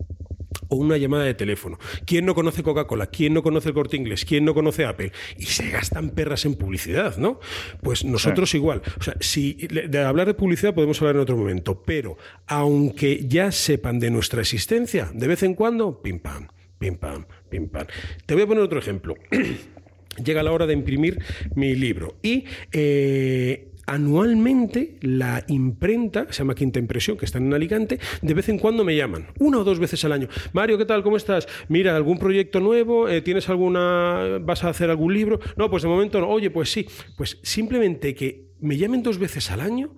o 0.69 0.75
una 0.75 0.97
llamada 0.97 1.25
de 1.25 1.33
teléfono. 1.33 1.77
¿Quién 2.05 2.25
no 2.25 2.33
conoce 2.33 2.63
Coca-Cola? 2.63 3.07
¿Quién 3.07 3.33
no 3.33 3.43
conoce 3.43 3.69
el 3.69 3.75
corte 3.75 3.97
inglés? 3.97 4.25
¿Quién 4.25 4.45
no 4.45 4.53
conoce 4.53 4.85
Apple? 4.85 5.11
Y 5.37 5.45
se 5.45 5.69
gastan 5.69 6.11
perras 6.11 6.45
en 6.45 6.55
publicidad, 6.55 7.17
¿no? 7.17 7.39
Pues 7.81 8.05
nosotros 8.05 8.53
igual. 8.55 8.81
O 8.99 9.03
sea, 9.03 9.15
si 9.19 9.53
de 9.53 9.99
hablar 9.99 10.27
de 10.27 10.33
publicidad 10.33 10.73
podemos 10.73 11.01
hablar 11.01 11.15
en 11.15 11.21
otro 11.21 11.37
momento, 11.37 11.83
pero 11.83 12.17
aunque 12.47 13.25
ya 13.27 13.51
sepan 13.51 13.99
de 13.99 14.09
nuestra 14.11 14.41
existencia, 14.41 15.09
de 15.13 15.27
vez 15.27 15.43
en 15.43 15.55
cuando, 15.55 16.01
pim 16.01 16.19
pam, 16.19 16.47
pim 16.77 16.95
pam, 16.97 17.25
pim 17.49 17.67
pam. 17.67 17.87
Te 18.25 18.33
voy 18.33 18.43
a 18.43 18.47
poner 18.47 18.63
otro 18.63 18.79
ejemplo. 18.79 19.15
Llega 20.23 20.43
la 20.43 20.51
hora 20.51 20.65
de 20.67 20.73
imprimir 20.73 21.19
mi 21.55 21.75
libro 21.75 22.17
y 22.21 22.45
eh, 22.71 23.69
anualmente 23.89 24.97
la 25.01 25.43
imprenta, 25.47 26.27
se 26.29 26.39
llama 26.39 26.53
Quinta 26.53 26.77
Impresión, 26.77 27.17
que 27.17 27.25
está 27.25 27.39
en 27.39 27.51
Alicante, 27.53 27.99
de 28.21 28.33
vez 28.35 28.47
en 28.49 28.59
cuando 28.59 28.83
me 28.83 28.95
llaman, 28.95 29.27
una 29.39 29.57
o 29.57 29.63
dos 29.63 29.79
veces 29.79 30.05
al 30.05 30.11
año. 30.11 30.27
Mario, 30.53 30.77
¿qué 30.77 30.85
tal? 30.85 31.01
¿Cómo 31.01 31.17
estás? 31.17 31.47
Mira, 31.69 31.95
¿algún 31.95 32.19
proyecto 32.19 32.59
nuevo? 32.59 33.09
Eh, 33.09 33.21
¿Tienes 33.21 33.49
alguna... 33.49 34.37
vas 34.41 34.63
a 34.63 34.69
hacer 34.69 34.91
algún 34.91 35.13
libro? 35.13 35.39
No, 35.57 35.71
pues 35.71 35.81
de 35.81 35.89
momento 35.89 36.21
no. 36.21 36.29
Oye, 36.29 36.51
pues 36.51 36.71
sí. 36.71 36.87
Pues 37.17 37.39
simplemente 37.41 38.13
que 38.13 38.49
me 38.59 38.77
llamen 38.77 39.01
dos 39.01 39.17
veces 39.17 39.49
al 39.51 39.61
año 39.61 39.95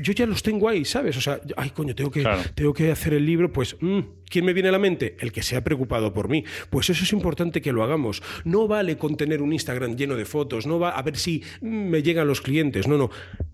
yo 0.00 0.12
ya 0.12 0.26
los 0.26 0.42
tengo 0.42 0.68
ahí, 0.68 0.84
¿sabes? 0.84 1.16
O 1.16 1.20
sea, 1.20 1.40
ay, 1.56 1.70
coño, 1.70 1.94
tengo 1.94 2.10
que, 2.10 2.22
claro. 2.22 2.42
tengo 2.54 2.72
que 2.72 2.90
hacer 2.90 3.14
el 3.14 3.26
libro, 3.26 3.52
pues, 3.52 3.76
mmm, 3.80 4.00
¿quién 4.28 4.44
me 4.44 4.52
viene 4.52 4.70
a 4.70 4.72
la 4.72 4.78
mente? 4.78 5.16
El 5.20 5.32
que 5.32 5.42
se 5.42 5.56
ha 5.56 5.64
preocupado 5.64 6.12
por 6.12 6.28
mí. 6.28 6.44
Pues 6.70 6.90
eso 6.90 7.04
es 7.04 7.12
importante 7.12 7.60
que 7.60 7.72
lo 7.72 7.82
hagamos. 7.82 8.22
No 8.44 8.68
vale 8.68 8.96
con 8.96 9.16
tener 9.16 9.42
un 9.42 9.52
Instagram 9.52 9.96
lleno 9.96 10.16
de 10.16 10.24
fotos, 10.24 10.66
no 10.66 10.78
va 10.78 10.90
a 10.90 11.02
ver 11.02 11.16
si 11.16 11.42
me 11.60 12.02
llegan 12.02 12.26
los 12.26 12.40
clientes, 12.40 12.88
no, 12.88 12.96
no. 12.96 13.10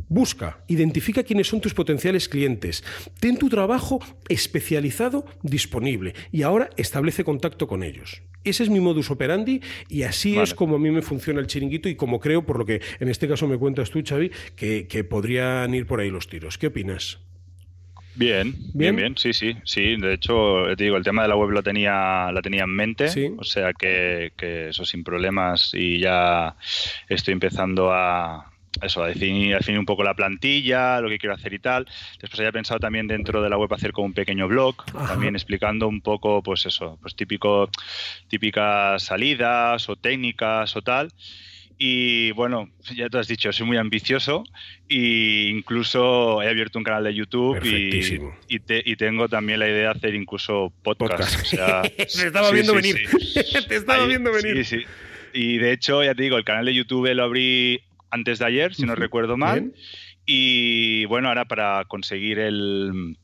Busca, 0.08 0.60
identifica 0.68 1.24
quiénes 1.24 1.48
son 1.48 1.60
tus 1.60 1.74
potenciales 1.74 2.28
clientes. 2.28 2.84
Ten 3.18 3.36
tu 3.36 3.48
trabajo 3.48 3.98
especializado 4.28 5.26
disponible 5.42 6.14
y 6.30 6.42
ahora 6.42 6.70
establece 6.76 7.24
contacto 7.24 7.66
con 7.66 7.82
ellos. 7.82 8.22
Ese 8.44 8.62
es 8.62 8.70
mi 8.70 8.78
modus 8.78 9.10
operandi 9.10 9.60
y 9.88 10.04
así 10.04 10.32
vale. 10.32 10.44
es 10.44 10.54
como 10.54 10.76
a 10.76 10.78
mí 10.78 10.90
me 10.92 11.02
funciona 11.02 11.40
el 11.40 11.48
chiringuito 11.48 11.88
y 11.88 11.96
como 11.96 12.20
creo, 12.20 12.46
por 12.46 12.58
lo 12.58 12.64
que 12.64 12.80
en 13.00 13.08
este 13.08 13.26
caso 13.26 13.48
me 13.48 13.58
cuentas 13.58 13.90
tú, 13.90 14.00
Xavi, 14.06 14.30
que, 14.54 14.86
que 14.86 15.02
podrían 15.02 15.74
ir 15.74 15.86
por 15.86 15.98
ahí 15.98 16.10
los 16.10 16.28
tiros. 16.28 16.56
¿Qué 16.56 16.68
opinas? 16.68 17.18
Bien, 18.14 18.54
bien, 18.72 18.96
bien, 18.96 19.16
sí, 19.18 19.34
sí, 19.34 19.56
sí. 19.64 19.96
De 19.96 20.14
hecho, 20.14 20.64
te 20.76 20.84
digo, 20.84 20.96
el 20.96 21.04
tema 21.04 21.22
de 21.22 21.28
la 21.28 21.36
web 21.36 21.50
lo 21.50 21.62
tenía, 21.62 22.30
la 22.32 22.40
tenía 22.40 22.62
en 22.62 22.70
mente, 22.70 23.08
¿Sí? 23.08 23.30
o 23.36 23.44
sea 23.44 23.74
que, 23.74 24.32
que, 24.36 24.68
eso 24.70 24.86
sin 24.86 25.04
problemas 25.04 25.72
y 25.74 25.98
ya 25.98 26.56
estoy 27.08 27.32
empezando 27.32 27.92
a, 27.92 28.55
eso, 28.82 29.02
a 29.02 29.08
definir, 29.08 29.54
a 29.54 29.58
definir 29.58 29.78
un 29.78 29.86
poco 29.86 30.02
la 30.02 30.14
plantilla, 30.14 31.00
lo 31.00 31.08
que 31.08 31.18
quiero 31.18 31.34
hacer 31.34 31.52
y 31.52 31.58
tal. 31.58 31.86
Después 32.20 32.38
había 32.40 32.52
pensado 32.52 32.80
también 32.80 33.06
dentro 33.06 33.42
de 33.42 33.50
la 33.50 33.58
web 33.58 33.72
hacer 33.72 33.92
como 33.92 34.06
un 34.06 34.14
pequeño 34.14 34.48
blog, 34.48 34.76
Ajá. 34.94 35.08
también 35.08 35.34
explicando 35.34 35.88
un 35.88 36.00
poco, 36.00 36.42
pues 36.42 36.66
eso, 36.66 36.98
pues 37.00 37.14
típico, 37.14 37.70
típicas 38.28 39.02
salidas 39.02 39.88
o 39.88 39.96
técnicas 39.96 40.76
o 40.76 40.82
tal. 40.82 41.12
Y 41.78 42.30
bueno, 42.32 42.70
ya 42.94 43.08
te 43.10 43.18
has 43.18 43.28
dicho, 43.28 43.52
soy 43.52 43.66
muy 43.66 43.76
ambicioso 43.76 44.44
e 44.88 45.50
incluso 45.54 46.40
he 46.42 46.48
abierto 46.48 46.78
un 46.78 46.84
canal 46.84 47.04
de 47.04 47.14
YouTube 47.14 47.60
y, 47.62 48.18
y, 48.48 48.60
te, 48.60 48.82
y, 48.82 48.96
tengo 48.96 49.28
también 49.28 49.58
la 49.58 49.68
idea 49.68 49.92
de 49.92 49.98
hacer 49.98 50.14
incluso 50.14 50.72
podcast. 50.82 51.34
podcast. 51.34 51.52
O 51.52 51.56
sea, 51.56 51.82
te 51.96 52.02
estaba 52.04 52.48
sí, 52.48 52.54
viendo 52.54 52.72
sí, 52.72 52.76
venir. 52.76 53.08
Sí. 53.08 53.42
te 53.68 53.76
estaba 53.76 54.02
Ahí, 54.02 54.08
viendo 54.08 54.32
venir. 54.32 54.86
Y 55.34 55.58
de 55.58 55.72
hecho, 55.72 56.02
ya 56.02 56.14
te 56.14 56.22
digo, 56.22 56.38
el 56.38 56.44
canal 56.44 56.64
de 56.64 56.72
YouTube 56.72 57.12
lo 57.12 57.24
abrí 57.24 57.82
antes 58.10 58.38
de 58.38 58.46
ayer, 58.46 58.74
si 58.74 58.82
uh 58.82 58.84
-huh. 58.84 58.88
no 58.88 58.94
recuerdo 58.94 59.36
mal. 59.36 59.60
Bien. 59.60 59.74
Y 60.26 61.04
bueno, 61.06 61.28
ahora 61.28 61.44
para 61.44 61.84
conseguir 61.86 62.38
el, 62.38 63.16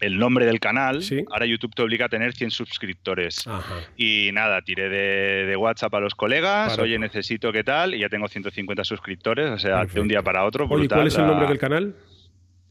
el 0.00 0.18
nombre 0.18 0.46
del 0.46 0.60
canal, 0.60 1.02
¿Sí? 1.02 1.24
ahora 1.30 1.46
YouTube 1.46 1.74
te 1.74 1.82
obliga 1.82 2.06
a 2.06 2.08
tener 2.08 2.32
100 2.32 2.50
suscriptores. 2.50 3.46
Ajá. 3.46 3.74
Y 3.96 4.30
nada, 4.32 4.62
tiré 4.62 4.88
de, 4.88 5.46
de, 5.46 5.56
WhatsApp 5.56 5.94
a 5.94 6.00
los 6.00 6.14
colegas, 6.14 6.70
para 6.70 6.82
oye, 6.84 6.98
necesito 6.98 7.52
qué 7.52 7.64
tal, 7.64 7.94
y 7.94 8.00
ya 8.00 8.08
tengo 8.08 8.28
150 8.28 8.84
suscriptores, 8.84 9.50
o 9.50 9.58
sea, 9.58 9.78
Perfecto. 9.80 9.94
de 9.94 10.00
un 10.00 10.08
día 10.08 10.22
para 10.22 10.44
otro. 10.44 10.66
Oye, 10.68 10.88
¿cuál 10.88 11.08
es 11.08 11.16
el 11.16 11.26
nombre 11.26 11.48
del 11.48 11.58
canal? 11.58 11.94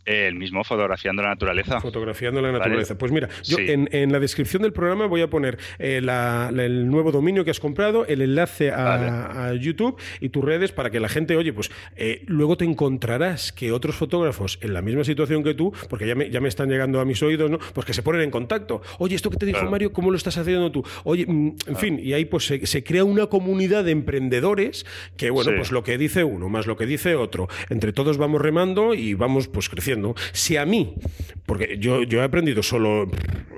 El 0.08 0.36
mismo, 0.36 0.63
fotografiando 0.63 1.22
la 1.22 1.28
naturaleza. 1.30 1.82
Fotografiando 1.82 2.41
la 2.41 2.54
naturaleza. 2.54 2.93
Vale. 2.93 3.00
Pues 3.00 3.12
mira, 3.12 3.28
yo 3.43 3.58
sí. 3.58 3.65
en, 3.70 3.89
en, 3.91 4.10
la 4.13 4.22
descripción 4.22 4.62
del 4.62 4.72
programa 4.72 5.06
voy 5.06 5.22
a 5.22 5.30
poner 5.30 5.58
eh, 5.80 6.00
la, 6.02 6.50
la, 6.54 6.63
el 6.63 6.89
nuevo 6.89 7.12
dominio 7.12 7.43
que 7.43 7.52
has 7.52 7.60
comprado, 7.60 8.06
el 8.06 8.22
enlace 8.22 8.72
a, 8.72 8.84
vale. 8.86 9.10
a, 9.10 9.54
YouTube 9.56 10.00
y 10.22 10.30
tus 10.30 10.46
redes 10.46 10.72
para 10.72 10.91
que 10.91 11.02
la 11.02 11.10
gente, 11.10 11.36
oye, 11.36 11.52
pues 11.52 11.72
eh, 11.98 12.24
luego 12.26 12.56
te 12.56 12.63
encontrarás 12.63 13.52
que 13.52 13.74
otros 13.74 13.98
fotógrafos 13.98 14.60
en 14.62 14.74
la 14.74 14.82
misma 14.82 15.04
situación 15.04 15.43
que 15.43 15.54
tú, 15.54 15.74
porque 15.89 16.08
ya 16.08 16.15
me, 16.15 16.30
ya 16.30 16.39
me 16.39 16.48
están 16.48 16.70
llegando 16.70 17.02
a 17.02 17.06
mis 17.06 17.22
oídos, 17.22 17.52
¿no? 17.52 17.60
Pues 17.74 17.86
que 17.86 17.93
se 17.93 18.02
ponen 18.02 18.22
en 18.22 18.32
contacto. 18.32 18.82
Oye, 19.00 19.13
esto 19.13 19.30
que 19.30 19.36
te 19.36 19.46
dijo 19.46 19.58
claro. 19.58 19.72
Mario, 19.72 19.91
¿cómo 19.91 20.10
lo 20.10 20.15
estás 20.15 20.38
haciendo 20.38 20.72
tú? 20.72 20.86
Oye, 21.04 21.26
mm, 21.26 21.48
en 21.48 21.56
claro. 21.58 21.80
fin, 21.80 22.00
y 22.02 22.13
ahí 22.13 22.24
pues 22.24 22.46
se, 22.46 22.65
se, 22.65 22.82
crea 22.82 23.04
una 23.04 23.28
comunidad 23.28 23.84
de 23.84 23.91
emprendedores 23.91 24.86
que, 25.17 25.32
bueno, 25.32 25.52
sí. 25.52 25.58
pues 25.58 25.74
lo 25.74 25.84
que 25.84 25.98
dice 25.98 26.24
uno 26.24 26.48
más 26.48 26.65
lo 26.65 26.78
que 26.78 26.86
dice 26.86 27.15
otro, 27.15 27.50
entre 27.70 27.91
todos 27.91 28.17
vamos 28.17 28.41
remando 28.41 28.93
y 28.93 29.13
vamos 29.13 29.50
pues 29.50 29.67
creciendo 29.67 29.96
aprendiendo, 29.97 30.15
si 30.31 30.57
a 30.57 30.65
mí, 30.65 30.93
porque 31.45 31.77
yo, 31.79 32.03
yo 32.03 32.21
he 32.21 32.23
aprendido 32.23 32.63
solo, 32.63 33.10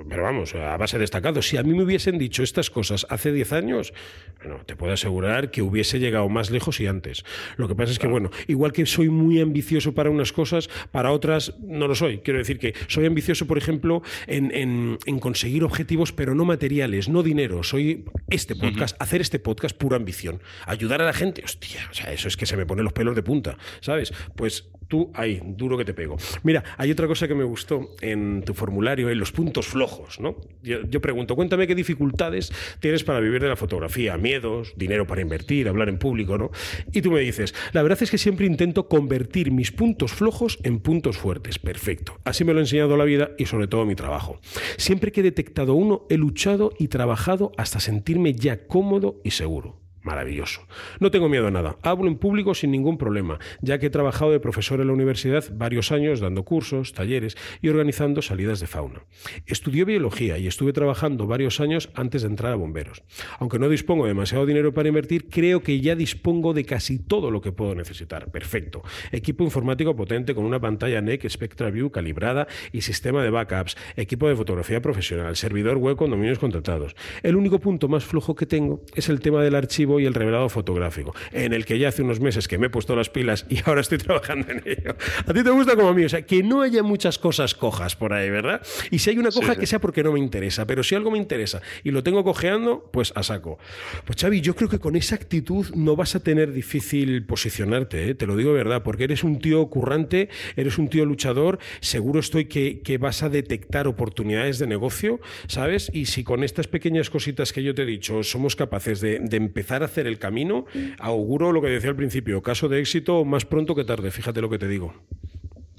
pero 0.08 0.22
vamos, 0.22 0.54
a 0.54 0.76
base 0.76 0.96
de 0.96 1.02
destacado, 1.02 1.42
si 1.42 1.56
a 1.56 1.62
mí 1.62 1.74
me 1.74 1.82
hubiesen 1.82 2.18
dicho 2.18 2.42
estas 2.42 2.70
cosas 2.70 3.06
hace 3.10 3.32
10 3.32 3.52
años, 3.52 3.92
bueno, 4.38 4.60
te 4.64 4.76
puedo 4.76 4.92
asegurar 4.92 5.50
que 5.50 5.62
hubiese 5.62 5.98
llegado 5.98 6.28
más 6.28 6.50
lejos 6.50 6.80
y 6.80 6.86
antes. 6.86 7.24
Lo 7.56 7.68
que 7.68 7.74
pasa 7.74 7.92
es 7.92 7.98
que, 7.98 8.06
bueno, 8.06 8.30
igual 8.48 8.72
que 8.72 8.86
soy 8.86 9.08
muy 9.08 9.40
ambicioso 9.40 9.94
para 9.94 10.10
unas 10.10 10.32
cosas, 10.32 10.68
para 10.90 11.12
otras 11.12 11.54
no 11.60 11.86
lo 11.88 11.94
soy. 11.94 12.18
Quiero 12.18 12.38
decir 12.38 12.58
que 12.58 12.74
soy 12.88 13.06
ambicioso, 13.06 13.46
por 13.46 13.58
ejemplo, 13.58 14.02
en, 14.26 14.50
en, 14.54 14.98
en 15.04 15.18
conseguir 15.18 15.64
objetivos, 15.64 16.12
pero 16.12 16.34
no 16.34 16.44
materiales, 16.44 17.08
no 17.08 17.22
dinero. 17.22 17.62
Soy 17.62 18.04
este 18.28 18.56
podcast, 18.56 18.96
hacer 19.00 19.20
este 19.20 19.38
podcast, 19.38 19.76
pura 19.76 19.96
ambición. 19.96 20.40
Ayudar 20.66 21.02
a 21.02 21.04
la 21.04 21.12
gente, 21.12 21.42
hostia, 21.44 21.86
o 21.90 21.94
sea, 21.94 22.12
eso 22.12 22.28
es 22.28 22.36
que 22.36 22.46
se 22.46 22.56
me 22.56 22.66
pone 22.66 22.82
los 22.82 22.92
pelos 22.92 23.14
de 23.14 23.22
punta, 23.22 23.58
¿sabes? 23.80 24.12
Pues 24.36 24.70
tú 24.90 25.10
ahí, 25.14 25.40
duro 25.42 25.78
que 25.78 25.86
te 25.86 25.94
pego. 25.94 26.18
Mira, 26.42 26.62
hay 26.76 26.90
otra 26.90 27.06
cosa 27.06 27.26
que 27.28 27.34
me 27.34 27.44
gustó 27.44 27.94
en 28.02 28.42
tu 28.44 28.52
formulario, 28.52 29.08
en 29.08 29.18
los 29.18 29.32
puntos 29.32 29.68
flojos, 29.68 30.20
¿no? 30.20 30.36
Yo, 30.62 31.00
pregunto, 31.00 31.36
cuéntame 31.36 31.66
qué 31.66 31.74
dificultades 31.74 32.52
tienes 32.80 33.04
para 33.04 33.20
vivir 33.20 33.40
de 33.40 33.48
la 33.48 33.56
fotografía, 33.56 34.18
miedos, 34.18 34.74
dinero 34.76 35.06
para 35.06 35.22
invertir, 35.22 35.68
hablar 35.68 35.88
en 35.88 35.98
público, 35.98 36.36
¿no? 36.36 36.50
Y 36.92 37.00
tú 37.00 37.12
me 37.12 37.20
dices, 37.20 37.54
la 37.72 37.82
verdad 37.82 38.02
es 38.02 38.10
que 38.10 38.18
siempre 38.18 38.46
intento 38.46 38.88
convertir 38.88 39.52
mis 39.52 39.70
puntos 39.70 40.12
flojos 40.12 40.58
en 40.64 40.80
puntos 40.80 41.16
fuertes. 41.16 41.58
Perfecto. 41.58 42.18
Así 42.24 42.44
me 42.44 42.52
lo 42.52 42.58
ha 42.58 42.62
enseñado 42.62 42.96
la 42.96 43.04
vida 43.04 43.30
y 43.38 43.46
sobre 43.46 43.68
todo 43.68 43.86
mi 43.86 43.94
trabajo. 43.94 44.40
Siempre 44.76 45.12
que 45.12 45.20
he 45.20 45.22
detectado 45.24 45.74
uno, 45.74 46.04
he 46.10 46.16
luchado 46.16 46.72
y 46.78 46.88
trabajado 46.88 47.52
hasta 47.56 47.78
sentirme 47.78 48.34
ya 48.34 48.66
cómodo 48.66 49.20
y 49.22 49.30
seguro. 49.30 49.79
Maravilloso. 50.02 50.62
No 50.98 51.10
tengo 51.10 51.28
miedo 51.28 51.46
a 51.46 51.50
nada. 51.50 51.76
Hablo 51.82 52.08
en 52.08 52.16
público 52.16 52.54
sin 52.54 52.70
ningún 52.70 52.96
problema, 52.96 53.38
ya 53.60 53.78
que 53.78 53.86
he 53.86 53.90
trabajado 53.90 54.30
de 54.30 54.40
profesor 54.40 54.80
en 54.80 54.86
la 54.86 54.94
universidad 54.94 55.44
varios 55.52 55.92
años 55.92 56.20
dando 56.20 56.42
cursos, 56.42 56.94
talleres 56.94 57.36
y 57.60 57.68
organizando 57.68 58.22
salidas 58.22 58.60
de 58.60 58.66
fauna. 58.66 59.02
Estudié 59.46 59.84
biología 59.84 60.38
y 60.38 60.46
estuve 60.46 60.72
trabajando 60.72 61.26
varios 61.26 61.60
años 61.60 61.90
antes 61.94 62.22
de 62.22 62.28
entrar 62.28 62.52
a 62.52 62.56
bomberos. 62.56 63.02
Aunque 63.38 63.58
no 63.58 63.68
dispongo 63.68 64.04
de 64.04 64.10
demasiado 64.10 64.46
dinero 64.46 64.72
para 64.72 64.88
invertir, 64.88 65.28
creo 65.28 65.62
que 65.62 65.80
ya 65.80 65.94
dispongo 65.94 66.54
de 66.54 66.64
casi 66.64 66.98
todo 66.98 67.30
lo 67.30 67.42
que 67.42 67.52
puedo 67.52 67.74
necesitar. 67.74 68.30
Perfecto. 68.30 68.82
Equipo 69.12 69.44
informático 69.44 69.94
potente 69.94 70.34
con 70.34 70.44
una 70.44 70.60
pantalla 70.60 71.02
NEC 71.02 71.28
Spectra 71.28 71.70
View 71.70 71.90
calibrada 71.90 72.48
y 72.72 72.80
sistema 72.80 73.22
de 73.22 73.30
backups, 73.30 73.76
equipo 73.96 74.28
de 74.28 74.36
fotografía 74.36 74.80
profesional, 74.80 75.36
servidor 75.36 75.76
web 75.76 75.96
con 75.96 76.10
dominios 76.10 76.38
contratados. 76.38 76.96
El 77.22 77.36
único 77.36 77.58
punto 77.58 77.88
más 77.88 78.04
flojo 78.04 78.34
que 78.34 78.46
tengo 78.46 78.82
es 78.94 79.08
el 79.08 79.20
tema 79.20 79.42
del 79.42 79.54
archivo 79.54 79.89
y 79.98 80.06
el 80.06 80.14
revelado 80.14 80.48
fotográfico, 80.48 81.14
en 81.32 81.52
el 81.52 81.64
que 81.64 81.78
ya 81.78 81.88
hace 81.88 82.02
unos 82.02 82.20
meses 82.20 82.46
que 82.46 82.58
me 82.58 82.66
he 82.66 82.70
puesto 82.70 82.94
las 82.94 83.08
pilas 83.08 83.46
y 83.48 83.58
ahora 83.64 83.80
estoy 83.80 83.98
trabajando 83.98 84.52
en 84.52 84.62
ello. 84.64 84.94
A 85.26 85.32
ti 85.32 85.42
te 85.42 85.50
gusta 85.50 85.74
como 85.74 85.88
a 85.88 85.94
mí, 85.94 86.04
o 86.04 86.08
sea, 86.08 86.22
que 86.22 86.42
no 86.42 86.62
haya 86.62 86.82
muchas 86.82 87.18
cosas 87.18 87.54
cojas 87.54 87.96
por 87.96 88.12
ahí, 88.12 88.30
¿verdad? 88.30 88.62
Y 88.90 88.98
si 88.98 89.10
hay 89.10 89.18
una 89.18 89.30
coja, 89.30 89.48
sí, 89.48 89.54
sí. 89.54 89.60
que 89.60 89.66
sea 89.66 89.78
porque 89.80 90.02
no 90.02 90.12
me 90.12 90.20
interesa, 90.20 90.66
pero 90.66 90.82
si 90.82 90.94
algo 90.94 91.10
me 91.10 91.18
interesa 91.18 91.62
y 91.82 91.90
lo 91.90 92.02
tengo 92.02 92.22
cojeando, 92.22 92.88
pues 92.92 93.12
a 93.16 93.22
saco. 93.22 93.58
Pues 94.04 94.18
Xavi, 94.20 94.40
yo 94.40 94.54
creo 94.54 94.68
que 94.68 94.78
con 94.78 94.96
esa 94.96 95.14
actitud 95.14 95.66
no 95.74 95.96
vas 95.96 96.14
a 96.14 96.20
tener 96.20 96.52
difícil 96.52 97.24
posicionarte, 97.24 98.10
¿eh? 98.10 98.14
te 98.14 98.26
lo 98.26 98.36
digo 98.36 98.50
de 98.50 98.56
verdad, 98.56 98.82
porque 98.82 99.04
eres 99.04 99.24
un 99.24 99.38
tío 99.38 99.66
currante, 99.68 100.28
eres 100.56 100.78
un 100.78 100.88
tío 100.88 101.04
luchador, 101.04 101.58
seguro 101.80 102.20
estoy 102.20 102.46
que, 102.46 102.80
que 102.80 102.98
vas 102.98 103.22
a 103.22 103.28
detectar 103.28 103.86
oportunidades 103.86 104.58
de 104.58 104.66
negocio, 104.66 105.20
¿sabes? 105.46 105.90
Y 105.92 106.06
si 106.06 106.24
con 106.24 106.44
estas 106.44 106.68
pequeñas 106.68 107.10
cositas 107.10 107.52
que 107.52 107.62
yo 107.62 107.74
te 107.74 107.82
he 107.82 107.86
dicho 107.86 108.22
somos 108.22 108.56
capaces 108.56 109.00
de, 109.00 109.18
de 109.20 109.36
empezar 109.36 109.79
a 109.82 109.86
hacer 109.86 110.06
el 110.06 110.18
camino, 110.18 110.66
auguro 110.98 111.52
lo 111.52 111.60
que 111.60 111.68
decía 111.68 111.90
al 111.90 111.96
principio, 111.96 112.42
caso 112.42 112.68
de 112.68 112.80
éxito 112.80 113.24
más 113.24 113.44
pronto 113.44 113.74
que 113.74 113.84
tarde, 113.84 114.10
fíjate 114.10 114.40
lo 114.40 114.50
que 114.50 114.58
te 114.58 114.68
digo. 114.68 114.94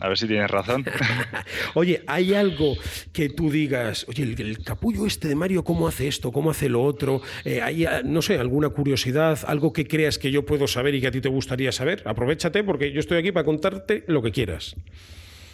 A 0.02 0.08
ver 0.08 0.18
si 0.18 0.28
tienes 0.28 0.50
razón. 0.50 0.84
oye, 1.76 2.02
¿hay 2.08 2.34
algo 2.34 2.76
que 3.14 3.30
tú 3.30 3.52
digas, 3.52 4.08
oye, 4.10 4.24
el, 4.24 4.42
el, 4.42 4.64
capullo 4.64 5.06
este 5.06 5.28
de 5.28 5.36
Mario, 5.36 5.64
¿cómo 5.64 5.88
hace 5.88 6.08
esto? 6.08 6.32
¿Cómo 6.32 6.50
hace 6.50 6.70
lo 6.70 6.82
otro? 6.82 7.22
Eh, 7.46 7.62
¿Hay, 7.62 7.86
no 8.04 8.24
sé, 8.24 8.40
alguna 8.40 8.70
curiosidad, 8.70 9.40
algo 9.46 9.72
que 9.74 9.86
creas 9.86 10.18
que 10.18 10.32
yo 10.32 10.44
puedo 10.44 10.68
saber 10.68 10.96
y 10.96 11.02
que 11.02 11.08
a 11.08 11.12
ti 11.12 11.22
te 11.22 11.30
gustaría 11.30 11.72
saber? 11.72 12.02
Aprovechate 12.06 12.64
porque 12.64 12.92
yo 12.92 13.00
estoy 13.00 13.20
aquí 13.20 13.32
para 13.32 13.46
contarte 13.46 14.04
lo 14.08 14.24
que 14.24 14.32
quieras. 14.32 14.76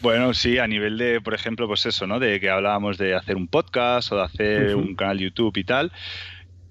Bueno, 0.02 0.34
sí, 0.34 0.60
a 0.60 0.68
nivel 0.68 0.98
de, 0.98 1.20
por 1.20 1.34
ejemplo, 1.34 1.68
pues 1.68 1.86
eso, 1.86 2.08
¿no? 2.08 2.20
De 2.20 2.40
que 2.40 2.50
hablábamos 2.50 2.98
de 2.98 3.16
hacer 3.16 3.36
un 3.36 3.48
podcast 3.48 4.14
o 4.14 4.18
de 4.18 4.24
hacer 4.24 4.76
uh 4.76 4.80
-huh. 4.80 4.88
un 4.88 4.96
canal 4.96 5.18
YouTube 5.18 5.58
y 5.58 5.64
tal. 5.66 5.92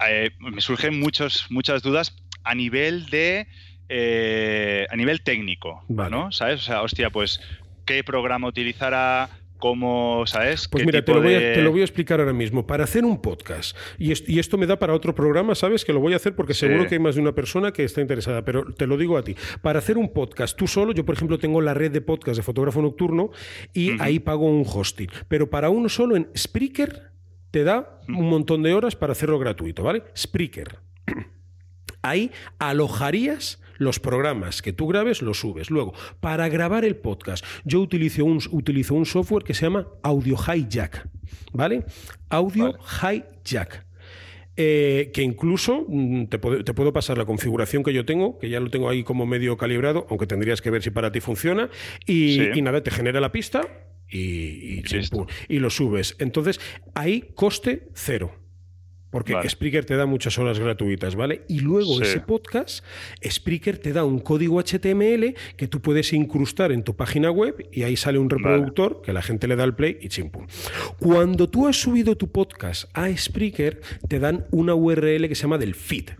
Eh, 0.08 0.30
me 0.38 0.60
surgen 0.60 0.98
muchos, 1.00 1.46
muchas 1.50 1.82
dudas 1.82 2.16
a 2.44 2.54
nivel 2.54 3.06
de 3.06 3.46
eh, 3.88 4.86
a 4.90 4.96
nivel 4.96 5.22
técnico, 5.22 5.84
vale. 5.88 6.10
¿no? 6.10 6.32
¿Sabes? 6.32 6.60
O 6.60 6.64
sea, 6.64 6.82
hostia, 6.82 7.10
pues 7.10 7.40
qué 7.84 8.02
programa 8.02 8.48
utilizará, 8.48 9.30
cómo, 9.58 10.24
¿sabes? 10.26 10.68
Pues 10.68 10.84
mira, 10.84 11.04
te 11.04 11.14
lo, 11.14 11.20
de... 11.20 11.36
a, 11.36 11.54
te 11.54 11.62
lo, 11.62 11.70
voy 11.70 11.80
a, 11.80 11.84
explicar 11.84 12.20
ahora 12.20 12.32
mismo. 12.32 12.66
Para 12.66 12.84
hacer 12.84 13.04
un 13.04 13.22
podcast, 13.22 13.76
y, 13.98 14.12
est 14.12 14.28
y, 14.28 14.38
esto 14.38 14.58
me 14.58 14.66
da 14.66 14.78
para 14.78 14.92
otro 14.92 15.14
programa, 15.14 15.54
¿sabes? 15.54 15.84
Que 15.84 15.92
lo 15.92 16.00
voy 16.00 16.12
a 16.12 16.16
hacer 16.16 16.34
porque 16.34 16.54
seguro 16.54 16.86
que 16.88 16.96
hay 16.96 16.98
más 16.98 17.14
de 17.14 17.20
una 17.20 17.32
persona 17.32 17.72
que 17.72 17.84
está 17.84 18.00
interesada, 18.00 18.44
pero 18.44 18.72
te 18.72 18.86
lo 18.86 18.96
digo 18.96 19.16
a 19.16 19.22
ti. 19.22 19.36
Para 19.62 19.78
hacer 19.78 19.98
un 19.98 20.12
podcast 20.12 20.56
tú 20.56 20.66
solo, 20.66 20.92
yo 20.92 21.04
por 21.04 21.14
ejemplo 21.14 21.38
tengo 21.38 21.60
la 21.60 21.74
red 21.74 21.90
de 21.90 22.00
podcast 22.00 22.36
de 22.36 22.42
fotógrafo 22.42 22.82
nocturno 22.82 23.30
y 23.72 23.90
uh 23.90 23.94
-huh. 23.94 24.02
ahí 24.02 24.18
pago 24.18 24.46
un 24.46 24.64
hosting. 24.66 25.08
Pero 25.28 25.48
para 25.48 25.70
uno 25.70 25.88
solo 25.88 26.16
en 26.16 26.28
Spreaker 26.36 27.15
te 27.56 27.64
da 27.64 28.02
un 28.06 28.28
montón 28.28 28.62
de 28.62 28.74
horas 28.74 28.96
para 28.96 29.12
hacerlo 29.12 29.38
gratuito, 29.38 29.82
¿vale? 29.82 30.02
Spreaker. 30.14 30.76
Ahí 32.02 32.30
alojarías 32.58 33.62
los 33.78 33.98
programas 33.98 34.60
que 34.60 34.74
tú 34.74 34.86
grabes, 34.88 35.22
los 35.22 35.40
subes. 35.40 35.70
Luego, 35.70 35.94
para 36.20 36.50
grabar 36.50 36.84
el 36.84 36.96
podcast, 36.96 37.42
yo 37.64 37.80
utilizo 37.80 38.26
un, 38.26 38.42
utilizo 38.50 38.92
un 38.92 39.06
software 39.06 39.42
que 39.42 39.54
se 39.54 39.62
llama 39.62 39.88
Audio 40.02 40.36
Hijack, 40.36 41.08
¿vale? 41.54 41.86
Audio 42.28 42.74
vale. 42.74 43.24
Hijack. 43.42 43.86
Eh, 44.58 45.10
que 45.14 45.22
incluso 45.22 45.86
mm, 45.88 46.24
te 46.26 46.38
puedo, 46.38 46.62
te 46.62 46.74
puedo, 46.74 46.92
pasar 46.92 47.16
la 47.16 47.24
configuración 47.24 47.82
que 47.82 47.94
yo 47.94 48.04
tengo, 48.04 48.38
que 48.38 48.50
ya 48.50 48.60
lo 48.60 48.68
tengo 48.68 48.90
ahí 48.90 49.02
como 49.02 49.24
medio 49.24 49.56
calibrado, 49.56 50.06
aunque 50.10 50.26
tendrías 50.26 50.60
que 50.60 50.68
ver 50.68 50.82
si 50.82 50.90
para 50.90 51.10
ti 51.10 51.20
funciona, 51.20 51.70
y, 52.04 52.34
sí. 52.34 52.48
y 52.54 52.60
nada, 52.60 52.82
te 52.82 52.90
genera 52.90 53.18
la 53.18 53.32
pista 53.32 53.62
y, 54.10 54.18
y, 54.18 54.82
y, 55.48 55.58
lo 55.58 55.70
subes. 55.70 56.16
Entonces, 56.18 56.60
ahí 56.94 57.24
coste 57.34 57.88
cero. 57.94 58.32
Porque 59.10 59.32
vale. 59.32 59.48
Spreaker 59.48 59.84
te 59.84 59.96
da 59.96 60.04
muchas 60.04 60.36
horas 60.38 60.58
gratuitas, 60.58 61.14
¿vale? 61.14 61.42
Y 61.48 61.60
luego 61.60 61.96
sí. 61.96 62.02
ese 62.02 62.20
podcast, 62.20 62.84
Spreaker 63.26 63.78
te 63.78 63.92
da 63.92 64.04
un 64.04 64.18
código 64.18 64.60
HTML 64.60 65.34
que 65.56 65.68
tú 65.68 65.80
puedes 65.80 66.12
incrustar 66.12 66.72
en 66.72 66.82
tu 66.82 66.96
página 66.96 67.30
web 67.30 67.66
y 67.72 67.84
ahí 67.84 67.96
sale 67.96 68.18
un 68.18 68.28
reproductor 68.28 68.94
vale. 68.94 69.06
que 69.06 69.12
la 69.12 69.22
gente 69.22 69.48
le 69.48 69.56
da 69.56 69.64
el 69.64 69.74
play 69.74 69.96
y 70.00 70.08
chimpum. 70.08 70.46
Cuando 70.98 71.48
tú 71.48 71.66
has 71.66 71.80
subido 71.80 72.16
tu 72.16 72.30
podcast 72.30 72.90
a 72.94 73.08
Spreaker, 73.16 73.80
te 74.08 74.18
dan 74.18 74.44
una 74.50 74.74
URL 74.74 75.28
que 75.28 75.34
se 75.34 75.42
llama 75.42 75.58
del 75.58 75.74
feed. 75.74 76.10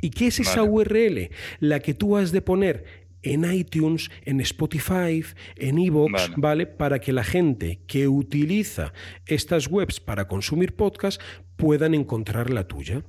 ¿Y 0.00 0.10
qué 0.10 0.26
es 0.26 0.38
esa 0.38 0.60
vale. 0.60 0.70
URL? 0.70 1.30
La 1.60 1.80
que 1.80 1.94
tú 1.94 2.18
has 2.18 2.30
de 2.30 2.42
poner 2.42 3.03
en 3.24 3.50
iTunes, 3.50 4.10
en 4.24 4.40
Spotify, 4.40 5.24
en 5.56 5.78
Evox, 5.78 6.12
vale. 6.12 6.34
vale. 6.36 6.66
Para 6.66 7.00
que 7.00 7.12
la 7.12 7.24
gente 7.24 7.80
que 7.86 8.06
utiliza 8.08 8.92
estas 9.26 9.68
webs 9.68 10.00
para 10.00 10.28
consumir 10.28 10.76
podcast 10.76 11.20
puedan 11.56 11.94
encontrar 11.94 12.50
la 12.50 12.68
tuya. 12.68 13.02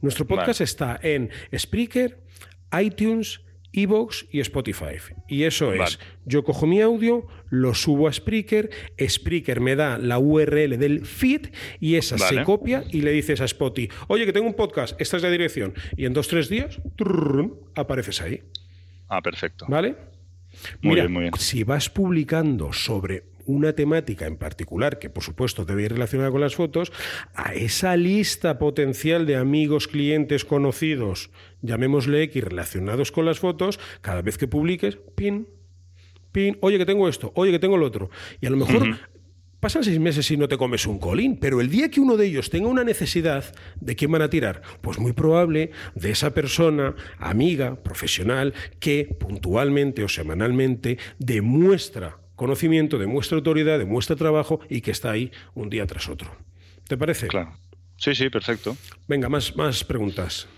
Nuestro 0.00 0.26
podcast 0.26 0.60
vale. 0.60 0.64
está 0.64 1.00
en 1.02 1.30
Spreaker, 1.56 2.22
iTunes, 2.80 3.40
Evox 3.72 4.26
y 4.30 4.40
Spotify. 4.40 4.98
Y 5.28 5.44
eso 5.44 5.72
es, 5.72 5.98
yo 6.26 6.44
cojo 6.44 6.66
mi 6.66 6.80
audio, 6.80 7.26
lo 7.48 7.74
subo 7.74 8.06
a 8.06 8.12
Spreaker, 8.12 8.70
Spreaker 9.00 9.60
me 9.60 9.76
da 9.76 9.98
la 9.98 10.18
URL 10.18 10.78
del 10.78 11.06
feed 11.06 11.48
y 11.80 11.96
esa 11.96 12.16
vale. 12.16 12.38
se 12.38 12.44
copia 12.44 12.84
y 12.90 13.00
le 13.00 13.12
dices 13.12 13.40
a 13.40 13.46
Spotify, 13.46 13.92
oye 14.08 14.26
que 14.26 14.32
tengo 14.32 14.46
un 14.46 14.54
podcast, 14.54 15.00
esta 15.00 15.16
es 15.16 15.22
la 15.22 15.30
dirección. 15.30 15.74
Y 15.96 16.04
en 16.04 16.12
dos, 16.12 16.28
tres 16.28 16.48
días, 16.48 16.80
trrr, 16.96 17.50
apareces 17.74 18.20
ahí. 18.20 18.42
Ah, 19.12 19.20
perfecto. 19.20 19.66
¿Vale? 19.68 19.94
Muy 20.80 20.92
Mira, 20.92 21.02
bien, 21.02 21.12
muy 21.12 21.22
bien. 21.24 21.34
Si 21.36 21.64
vas 21.64 21.90
publicando 21.90 22.72
sobre 22.72 23.24
una 23.44 23.74
temática 23.74 24.26
en 24.26 24.38
particular, 24.38 24.98
que 24.98 25.10
por 25.10 25.22
supuesto 25.22 25.66
debe 25.66 25.82
ir 25.82 25.92
relacionada 25.92 26.30
con 26.30 26.40
las 26.40 26.54
fotos, 26.54 26.92
a 27.34 27.52
esa 27.52 27.94
lista 27.96 28.58
potencial 28.58 29.26
de 29.26 29.36
amigos, 29.36 29.86
clientes, 29.86 30.46
conocidos, 30.46 31.30
llamémosle 31.60 32.22
X, 32.22 32.42
relacionados 32.42 33.12
con 33.12 33.26
las 33.26 33.38
fotos, 33.38 33.78
cada 34.00 34.22
vez 34.22 34.38
que 34.38 34.48
publiques, 34.48 34.96
pin, 35.14 35.46
pin, 36.32 36.56
oye 36.62 36.78
que 36.78 36.86
tengo 36.86 37.06
esto, 37.06 37.32
oye 37.34 37.52
que 37.52 37.58
tengo 37.58 37.76
lo 37.76 37.84
otro. 37.84 38.08
Y 38.40 38.46
a 38.46 38.50
lo 38.50 38.56
mejor 38.56 38.82
uh 38.82 38.86
-huh. 38.86 38.98
Pasan 39.62 39.84
seis 39.84 40.00
meses 40.00 40.28
y 40.32 40.36
no 40.36 40.48
te 40.48 40.58
comes 40.58 40.88
un 40.88 40.98
colín, 40.98 41.38
pero 41.38 41.60
el 41.60 41.70
día 41.70 41.88
que 41.88 42.00
uno 42.00 42.16
de 42.16 42.26
ellos 42.26 42.50
tenga 42.50 42.66
una 42.66 42.82
necesidad, 42.82 43.44
¿de 43.80 43.94
quién 43.94 44.10
van 44.10 44.22
a 44.22 44.28
tirar? 44.28 44.60
Pues 44.80 44.98
muy 44.98 45.12
probable 45.12 45.70
de 45.94 46.10
esa 46.10 46.34
persona, 46.34 46.96
amiga, 47.20 47.76
profesional, 47.76 48.54
que 48.80 49.16
puntualmente 49.20 50.02
o 50.02 50.08
semanalmente 50.08 50.98
demuestra 51.20 52.18
conocimiento, 52.34 52.98
demuestra 52.98 53.36
autoridad, 53.36 53.78
demuestra 53.78 54.16
trabajo 54.16 54.58
y 54.68 54.80
que 54.80 54.90
está 54.90 55.12
ahí 55.12 55.30
un 55.54 55.70
día 55.70 55.86
tras 55.86 56.08
otro. 56.08 56.36
¿Te 56.88 56.96
parece? 56.96 57.28
Claro. 57.28 57.56
Sí, 57.96 58.16
sí, 58.16 58.30
perfecto. 58.30 58.76
Venga, 59.06 59.28
más, 59.28 59.54
más 59.54 59.84
preguntas. 59.84 60.48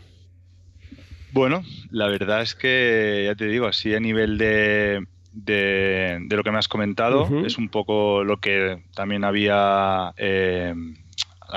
Bueno, 1.30 1.62
la 1.90 2.08
verdad 2.08 2.40
es 2.40 2.54
que, 2.54 3.24
ya 3.26 3.34
te 3.34 3.48
digo, 3.48 3.66
así 3.66 3.94
a 3.94 4.00
nivel 4.00 4.38
de, 4.38 5.04
de, 5.34 6.18
de, 6.26 6.36
lo 6.36 6.42
que 6.42 6.50
me 6.50 6.58
has 6.58 6.68
comentado. 6.68 7.28
Es 7.44 7.58
un 7.58 7.68
poco 7.68 8.24
lo 8.24 8.38
que 8.38 8.82
también 8.94 9.24
había... 9.24 10.12
Eh, 10.16 10.74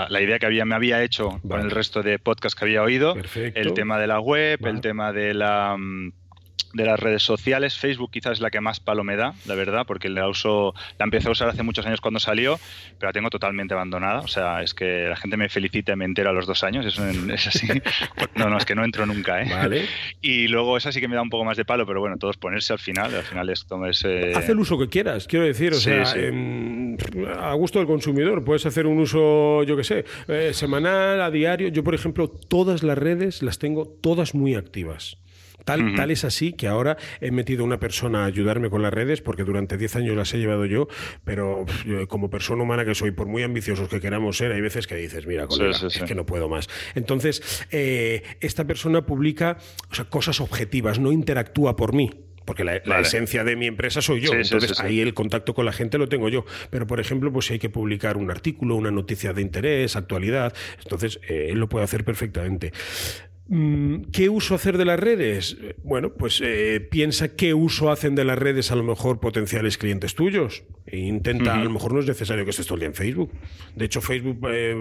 la 0.09 0.21
idea 0.21 0.37
que 0.37 0.45
había, 0.45 0.63
me 0.65 0.75
había 0.75 1.01
hecho 1.03 1.39
con 1.47 1.59
el 1.59 1.71
resto 1.71 2.03
de 2.03 2.19
podcasts 2.19 2.55
que 2.57 2.65
había 2.65 2.83
oído, 2.83 3.15
el 3.35 3.73
tema 3.73 3.97
de 3.97 4.05
la 4.05 4.19
web, 4.19 4.59
el 4.67 4.79
tema 4.81 5.11
de 5.11 5.33
la 5.33 5.75
mm, 5.75 6.11
de 6.77 6.85
las 6.85 6.99
redes 6.99 7.23
sociales, 7.23 7.77
Facebook 7.77 8.11
quizás 8.11 8.33
es 8.33 8.41
la 8.41 8.49
que 8.49 8.61
más 8.61 8.79
palo 8.79 9.03
me 9.03 9.17
da, 9.17 9.33
la 9.45 9.55
verdad, 9.55 9.85
porque 9.85 10.09
la 10.09 10.29
uso, 10.29 10.73
la 10.97 11.05
empecé 11.05 11.27
a 11.27 11.31
usar 11.31 11.49
hace 11.49 11.63
muchos 11.63 11.85
años 11.85 11.99
cuando 11.99 12.19
salió, 12.19 12.59
pero 12.97 13.09
la 13.09 13.13
tengo 13.13 13.29
totalmente 13.29 13.73
abandonada. 13.73 14.19
O 14.19 14.27
sea, 14.27 14.61
es 14.61 14.73
que 14.73 15.07
la 15.09 15.15
gente 15.15 15.37
me 15.37 15.49
felicita 15.49 15.93
y 15.93 15.95
me 15.95 16.05
entera 16.05 16.29
a 16.29 16.33
los 16.33 16.47
dos 16.47 16.63
años, 16.63 16.85
eso 16.85 17.05
es 17.07 17.47
así. 17.47 17.67
no, 18.35 18.49
no, 18.49 18.57
es 18.57 18.65
que 18.65 18.75
no 18.75 18.85
entro 18.85 19.05
nunca, 19.05 19.41
¿eh? 19.41 19.49
Vale. 19.49 19.85
Y 20.21 20.47
luego 20.47 20.77
esa 20.77 20.91
sí 20.91 21.01
que 21.01 21.07
me 21.07 21.15
da 21.15 21.21
un 21.21 21.29
poco 21.29 21.43
más 21.43 21.57
de 21.57 21.65
palo, 21.65 21.85
pero 21.85 21.99
bueno, 21.99 22.17
todos 22.17 22.37
ponerse 22.37 22.73
al 22.73 22.79
final, 22.79 23.13
al 23.13 23.23
final 23.23 23.49
es 23.49 23.65
tomarse... 23.65 24.33
Haz 24.35 24.47
el 24.49 24.59
uso 24.59 24.77
que 24.77 24.87
quieras, 24.87 25.27
quiero 25.27 25.45
decir, 25.45 25.73
o 25.73 25.79
sea, 25.79 26.03
a 27.39 27.53
gusto 27.53 27.79
del 27.79 27.87
consumidor, 27.87 28.43
puedes 28.43 28.65
hacer 28.65 28.85
un 28.85 28.99
uso, 28.99 29.63
yo 29.63 29.75
qué 29.75 29.83
sé, 29.83 30.05
eh, 30.27 30.51
semanal, 30.53 31.21
a 31.21 31.31
diario. 31.31 31.69
Yo, 31.69 31.83
por 31.83 31.95
ejemplo, 31.95 32.29
todas 32.29 32.83
las 32.83 32.97
redes 32.97 33.41
las 33.41 33.59
tengo 33.59 33.87
todas 33.87 34.35
muy 34.35 34.55
activas. 34.55 35.17
Tal, 35.67 36.11
es 36.11 36.23
así 36.23 36.53
que 36.53 36.67
ahora 36.67 36.97
he 37.19 37.31
metido 37.31 37.65
una 37.65 37.77
persona 37.77 38.23
a 38.23 38.25
ayudarme 38.25 38.69
con 38.69 38.81
las 38.81 38.93
redes, 38.93 39.21
porque 39.21 39.43
durante 39.43 39.77
10 39.77 39.97
años 39.97 40.15
las 40.15 40.33
he 40.33 40.37
llevado 40.37 40.65
yo, 40.65 40.87
pero 41.25 41.65
como 42.07 42.29
persona 42.29 42.63
humana 42.63 42.85
que 42.85 42.95
soy, 42.95 43.11
por 43.11 43.27
muy 43.27 43.43
ambiciosos 43.43 43.89
que 43.89 43.99
queramos 43.99 44.37
ser, 44.37 44.53
hay 44.53 44.61
veces 44.61 44.87
que 44.87 44.95
dices, 44.95 45.27
mira, 45.27 45.45
es 45.49 46.03
que 46.03 46.15
no 46.15 46.25
puedo 46.25 46.47
más. 46.47 46.69
Entonces, 46.95 47.65
eh, 47.71 48.23
esta 48.39 48.65
persona 48.65 49.05
publica 49.05 49.57
cosas 50.09 50.39
objetivas, 50.39 50.99
no 50.99 51.11
interactúa 51.11 51.75
por 51.75 51.93
mí 51.93 52.11
porque 52.47 52.63
la, 52.63 52.77
esencia 53.01 53.43
de 53.43 53.57
mi 53.57 53.67
empresa 53.67 54.01
soy 54.01 54.21
yo. 54.21 54.31
Entonces 54.33 54.79
ahí 54.79 55.01
el 55.01 55.13
contacto 55.13 55.53
con 55.53 55.65
la 55.65 55.73
gente 55.73 55.97
lo 55.97 56.07
tengo 56.07 56.29
yo. 56.29 56.45
Pero 56.69 56.87
por 56.87 57.01
ejemplo, 57.01 57.29
pues 57.31 57.47
si 57.47 57.53
hay 57.53 57.59
que 57.59 57.69
publicar 57.69 58.15
un 58.15 58.31
artículo, 58.31 58.77
una 58.77 58.89
noticia 58.89 59.33
de 59.33 59.41
interés, 59.41 59.97
actualidad, 59.97 60.53
entonces 60.81 61.19
eh, 61.27 61.49
él 61.49 61.59
lo 61.59 61.67
puede 61.67 61.83
hacer 61.83 62.05
perfectamente. 62.05 62.71
Mm, 63.49 64.03
¿Qué 64.11 64.27
uso 64.27 64.55
hacer 64.55 64.77
de 64.77 64.83
las 64.83 64.99
redes? 64.99 65.57
Bueno, 65.83 66.13
pues 66.13 66.41
eh, 66.43 66.85
piensa 66.91 67.35
qué 67.35 67.53
uso 67.53 67.89
hacen 67.91 68.13
de 68.13 68.25
las 68.25 68.37
redes 68.37 68.71
a 68.71 68.75
lo 68.75 68.83
mejor 68.83 69.19
potenciales 69.19 69.77
clientes 69.77 70.15
tuyos. 70.15 70.63
E 70.85 70.97
intenta, 70.97 71.53
a 71.55 71.63
lo 71.63 71.69
mejor 71.69 71.93
no 71.93 71.99
es 71.99 72.07
necesario 72.07 72.43
que 72.43 72.51
estés 72.51 72.65
todo 72.65 72.75
el 72.75 72.81
día 72.81 72.87
en 72.87 72.93
Facebook. 72.93 73.31
De 73.75 73.85
hecho, 73.85 74.01
Facebook 74.01 74.39
eh, 74.49 74.75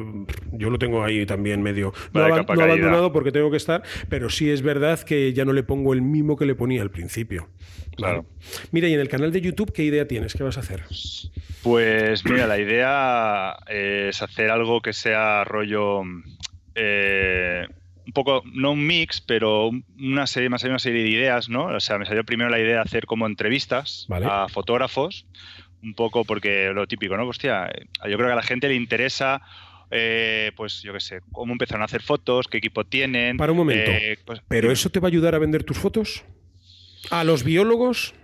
yo 0.53 0.71
lo 0.71 0.79
tengo 0.79 1.05
ahí 1.05 1.27
también 1.27 1.63
medio... 1.63 1.93
No, 2.13 2.23
abandonado 2.23 3.13
porque 3.13 3.33
tengo 3.33 3.51
que 3.51 3.57
estar, 3.57 3.83
pero 4.09 4.31
sí 4.31 4.51
es 4.51 4.63
verdad 4.63 5.01
que 5.01 5.33
ya 5.33 5.45
no 5.45 5.53
le 5.53 5.63
pongo 5.63 5.93
el 5.93 6.03
mimo 6.03 6.37
que 6.37 6.47
le 6.47 6.55
ponía 6.55 6.83
al 6.83 6.91
principio. 6.91 7.49
Claro. 7.97 8.27
Mira, 8.73 8.89
y 8.89 8.95
en 8.95 9.01
el 9.01 9.09
canal 9.09 9.33
de 9.33 9.41
YouTube, 9.41 9.73
¿qué 9.73 9.85
idea 9.85 10.07
tienes? 10.07 10.35
¿Qué 10.35 10.43
vas 10.43 10.57
a 10.57 10.61
hacer? 10.61 10.85
Pues 11.63 12.25
mira, 12.25 12.47
la 12.47 12.59
idea 12.59 13.57
es 13.69 14.23
hacer 14.23 14.51
algo 14.51 14.81
que 14.83 14.93
sea 14.93 15.45
rollo... 15.45 16.03
Eh, 16.75 17.67
un 18.07 18.13
poco, 18.13 18.43
no 18.53 18.73
un 18.73 18.87
mix, 18.87 19.21
pero 19.21 19.71
una 19.99 20.27
serie, 20.27 20.49
más 20.49 20.63
una 20.65 20.79
serie 20.79 21.03
de 21.03 21.11
ideas, 21.11 21.49
¿no? 21.49 21.67
O 21.67 21.81
sea, 21.81 21.99
me 21.99 22.07
salió 22.07 22.25
primero 22.25 22.51
la 22.51 22.59
idea 22.59 22.77
de 22.77 22.81
hacer 22.81 23.07
como 23.07 23.27
entrevistas 23.27 24.07
a 24.25 24.47
fotógrafos, 24.49 25.27
un 25.83 25.95
poco 25.95 26.25
porque 26.25 26.71
lo 26.73 26.87
típico, 26.87 27.17
¿no? 27.17 27.27
Hostia, 27.27 27.69
yo 28.09 28.17
creo 28.17 28.27
que 28.27 28.33
a 28.33 28.37
la 28.37 28.43
gente 28.43 28.69
le 28.69 28.75
interesa 28.75 29.43
eh, 29.91 30.53
pues 30.57 30.83
yo 30.83 30.93
qué 30.93 31.01
sé, 31.01 31.21
cómo 31.33 31.53
empezaron 31.53 31.83
a 31.83 31.85
hacer 31.85 32.03
fotos, 32.03 32.49
qué 32.49 32.59
equipo 32.59 32.85
tienen. 32.85 33.37
Para 33.37 33.53
un 33.53 33.59
momento. 33.59 33.91
Eh, 33.91 34.19
pues, 34.25 34.41
¿Pero 34.49 34.71
eso 34.71 34.91
te 34.91 35.01
va 35.01 35.07
a 35.07 35.11
ayudar 35.11 35.35
a 35.35 35.39
vender 35.39 35.65
tus 35.65 35.79
fotos? 35.79 36.25
¿A 37.11 37.25
los 37.25 37.45
biólogos? 37.45 38.15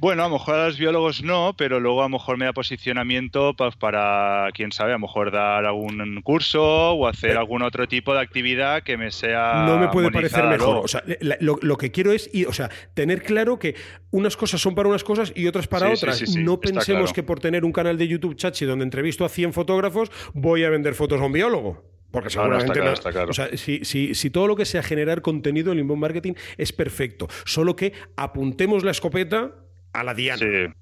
Bueno, 0.00 0.24
a 0.24 0.28
lo 0.28 0.34
mejor 0.34 0.54
a 0.54 0.66
los 0.66 0.78
biólogos 0.78 1.22
no, 1.22 1.54
pero 1.56 1.80
luego 1.80 2.00
a 2.00 2.04
lo 2.04 2.10
mejor 2.10 2.36
me 2.36 2.44
da 2.44 2.52
posicionamiento 2.52 3.54
pues, 3.56 3.74
para, 3.74 4.48
quién 4.54 4.70
sabe, 4.70 4.92
a 4.92 4.94
lo 4.94 5.00
mejor 5.00 5.32
dar 5.32 5.66
algún 5.66 6.20
curso 6.22 6.92
o 6.92 7.08
hacer 7.08 7.36
algún 7.36 7.62
otro 7.62 7.88
tipo 7.88 8.14
de 8.14 8.20
actividad 8.20 8.82
que 8.84 8.96
me 8.96 9.10
sea. 9.10 9.64
No 9.66 9.78
me 9.78 9.88
puede 9.88 10.12
parecer 10.12 10.44
mejor. 10.44 10.84
O 10.84 10.88
sea, 10.88 11.02
lo, 11.40 11.76
que 11.76 11.90
quiero 11.90 12.12
es 12.12 12.30
o 12.46 12.52
sea, 12.52 12.70
tener 12.94 13.22
claro 13.22 13.58
que 13.58 13.74
unas 14.10 14.36
cosas 14.36 14.60
son 14.60 14.74
para 14.74 14.88
unas 14.88 15.02
cosas 15.02 15.32
y 15.34 15.46
otras 15.46 15.66
para 15.66 15.90
otras. 15.90 16.22
no 16.36 16.60
pensemos 16.60 17.12
que 17.12 17.22
por 17.22 17.40
tener 17.40 17.64
un 17.64 17.72
canal 17.72 17.98
de 17.98 18.06
YouTube 18.06 18.36
chachi 18.36 18.64
donde 18.64 18.84
entrevisto 18.84 19.24
a 19.24 19.28
100 19.28 19.52
fotógrafos 19.52 20.10
voy 20.32 20.64
a 20.64 20.70
vender 20.70 20.94
fotos 20.94 21.20
a 21.20 21.24
un 21.24 21.32
biólogo. 21.32 21.82
Porque 22.10 22.30
seguramente. 22.30 22.80
O 22.80 23.32
sea, 23.32 23.56
si, 23.56 23.84
si, 23.84 24.30
todo 24.30 24.46
lo 24.46 24.56
que 24.56 24.64
sea 24.64 24.82
generar 24.82 25.20
contenido 25.22 25.72
en 25.72 25.80
inbound 25.80 26.00
marketing 26.00 26.34
es 26.56 26.72
perfecto. 26.72 27.28
Solo 27.44 27.76
que 27.76 27.92
apuntemos 28.16 28.82
la 28.84 28.92
escopeta 28.92 29.52
a 30.00 30.04
la 30.04 30.14
diana. 30.14 30.38
Sí. 30.38 30.72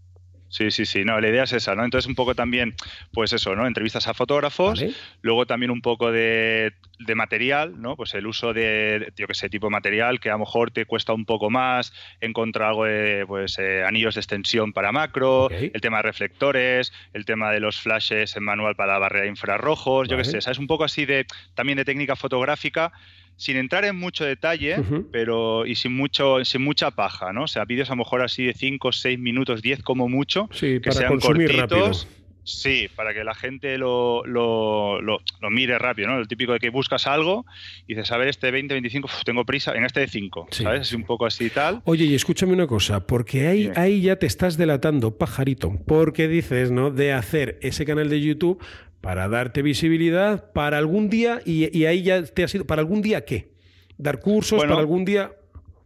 Sí, 0.49 0.71
sí, 0.71 0.87
sí, 0.87 1.05
no, 1.05 1.21
la 1.21 1.29
idea 1.29 1.43
es 1.43 1.53
esa, 1.53 1.75
¿no? 1.75 1.85
Entonces 1.85 2.09
un 2.09 2.15
poco 2.15 2.35
también, 2.35 2.75
pues 3.13 3.33
eso, 3.33 3.57
¿no? 3.57 3.67
Entrevistas 3.67 4.07
a 4.07 4.15
fotógrafos, 4.15 4.85
luego 5.21 5.45
también 5.47 5.71
un 5.71 5.81
poco 5.81 6.13
de, 6.13 6.73
material, 7.15 7.81
¿no? 7.81 7.97
Pues 7.97 8.15
el 8.15 8.27
uso 8.27 8.53
de, 8.53 9.13
yo 9.17 9.27
que 9.27 9.35
sé, 9.35 9.49
tipo 9.49 9.67
de 9.67 9.73
material 9.73 10.21
que 10.21 10.31
a 10.31 10.35
lo 10.35 10.41
mejor 10.41 10.71
te 10.71 10.87
cuesta 10.87 11.13
un 11.13 11.25
poco 11.25 11.51
más 11.51 11.93
encontrar 12.21 12.71
algo 12.71 12.85
de, 12.85 13.25
pues, 13.27 13.59
eh, 13.59 13.85
anillos 13.85 14.15
de 14.15 14.21
extensión 14.21 14.73
para 14.73 14.93
macro, 14.93 15.51
el 15.51 15.81
tema 15.81 15.99
de 15.99 16.05
reflectores, 16.05 16.93
el 17.13 17.25
tema 17.25 17.51
de 17.51 17.61
los 17.61 17.81
flashes 17.81 18.37
en 18.37 18.45
manual 18.45 18.77
para 18.77 18.99
barrera 18.99 19.25
de 19.25 19.31
infrarrojos, 19.31 20.09
yo 20.09 20.17
qué 20.17 20.25
sé, 20.25 20.39
es 20.39 20.59
un 20.59 20.67
poco 20.67 20.85
así 20.85 21.07
de, 21.07 21.27
también 21.55 21.77
de 21.77 21.85
técnica 21.85 22.15
fotográfica, 22.15 22.93
sin 23.37 23.57
entrar 23.57 23.85
en 23.85 23.97
mucho 23.97 24.25
detalle, 24.25 24.77
pero 25.13 25.67
y 25.67 25.75
sin 25.75 25.95
mucho 25.95 26.45
sin 26.45 26.63
mucha 26.63 26.91
paja, 26.91 27.33
¿no? 27.33 27.45
O 27.45 27.49
sea, 27.49 27.65
vídeos 27.65 27.91
a 27.91 27.93
lo 27.93 27.99
mejor 27.99 28.23
así 28.23 28.45
de 28.45 28.55
5, 28.55 28.93
6 28.93 29.19
minutos, 29.19 29.63
10 29.63 29.83
como 29.83 30.09
mucho, 30.09 30.49
que 30.49 30.81
sean 30.91 31.19
cortitos. 31.19 32.09
Sí, 32.47 32.89
para 32.95 33.13
que 33.13 33.25
la 33.25 33.35
gente 33.35 33.77
lo, 33.77 34.25
lo, 34.25 35.01
lo, 35.01 35.21
mire 35.51 35.81
rápido, 35.81 36.07
¿no? 36.07 36.21
El 36.21 36.29
típico 36.29 36.53
de 36.53 36.61
que 36.61 36.71
buscas 36.71 37.09
algo 37.09 37.45
y 37.89 37.95
dices, 37.95 38.13
a 38.13 38.19
ver, 38.19 38.29
este 38.29 38.53
20, 38.53 38.73
25, 38.73 39.09
tengo 39.25 39.45
prisa, 39.45 39.73
en 39.73 39.85
este 39.85 39.99
de 39.99 40.07
5, 40.07 40.47
¿sabes? 40.53 40.83
Es 40.83 40.93
un 40.93 41.03
poco 41.03 41.27
así 41.27 41.47
y 41.47 41.51
tal. 41.51 41.83
Oye, 41.85 42.05
y 42.05 42.15
escúchame 42.15 42.53
una 42.53 42.69
cosa, 42.69 43.05
porque 43.05 43.49
ahí, 43.49 43.73
ahí 43.75 44.01
ya 44.01 44.15
te 44.15 44.27
estás 44.27 44.57
delatando, 44.57 45.19
pajarito, 45.19 45.77
porque 45.89 46.29
dices, 46.29 46.71
¿no? 46.71 46.93
De 46.93 47.13
hacer 47.13 47.59
ese 47.63 47.85
canal 47.85 48.09
de 48.09 48.21
YouTube 48.21 48.63
para 49.07 49.29
darte 49.29 49.63
visibilidad 49.63 50.51
para 50.53 50.79
algún 50.79 51.09
día 51.09 51.41
y, 51.45 51.85
ahí 51.85 52.03
ya 52.03 52.25
te 52.25 52.43
ha 52.43 52.49
sido, 52.49 52.67
¿para 52.67 52.81
algún 52.81 53.03
día 53.03 53.25
qué? 53.25 53.53
¿Dar 53.99 54.19
cursos 54.19 54.61
para 54.61 54.77
algún 54.77 55.05
día? 55.05 55.31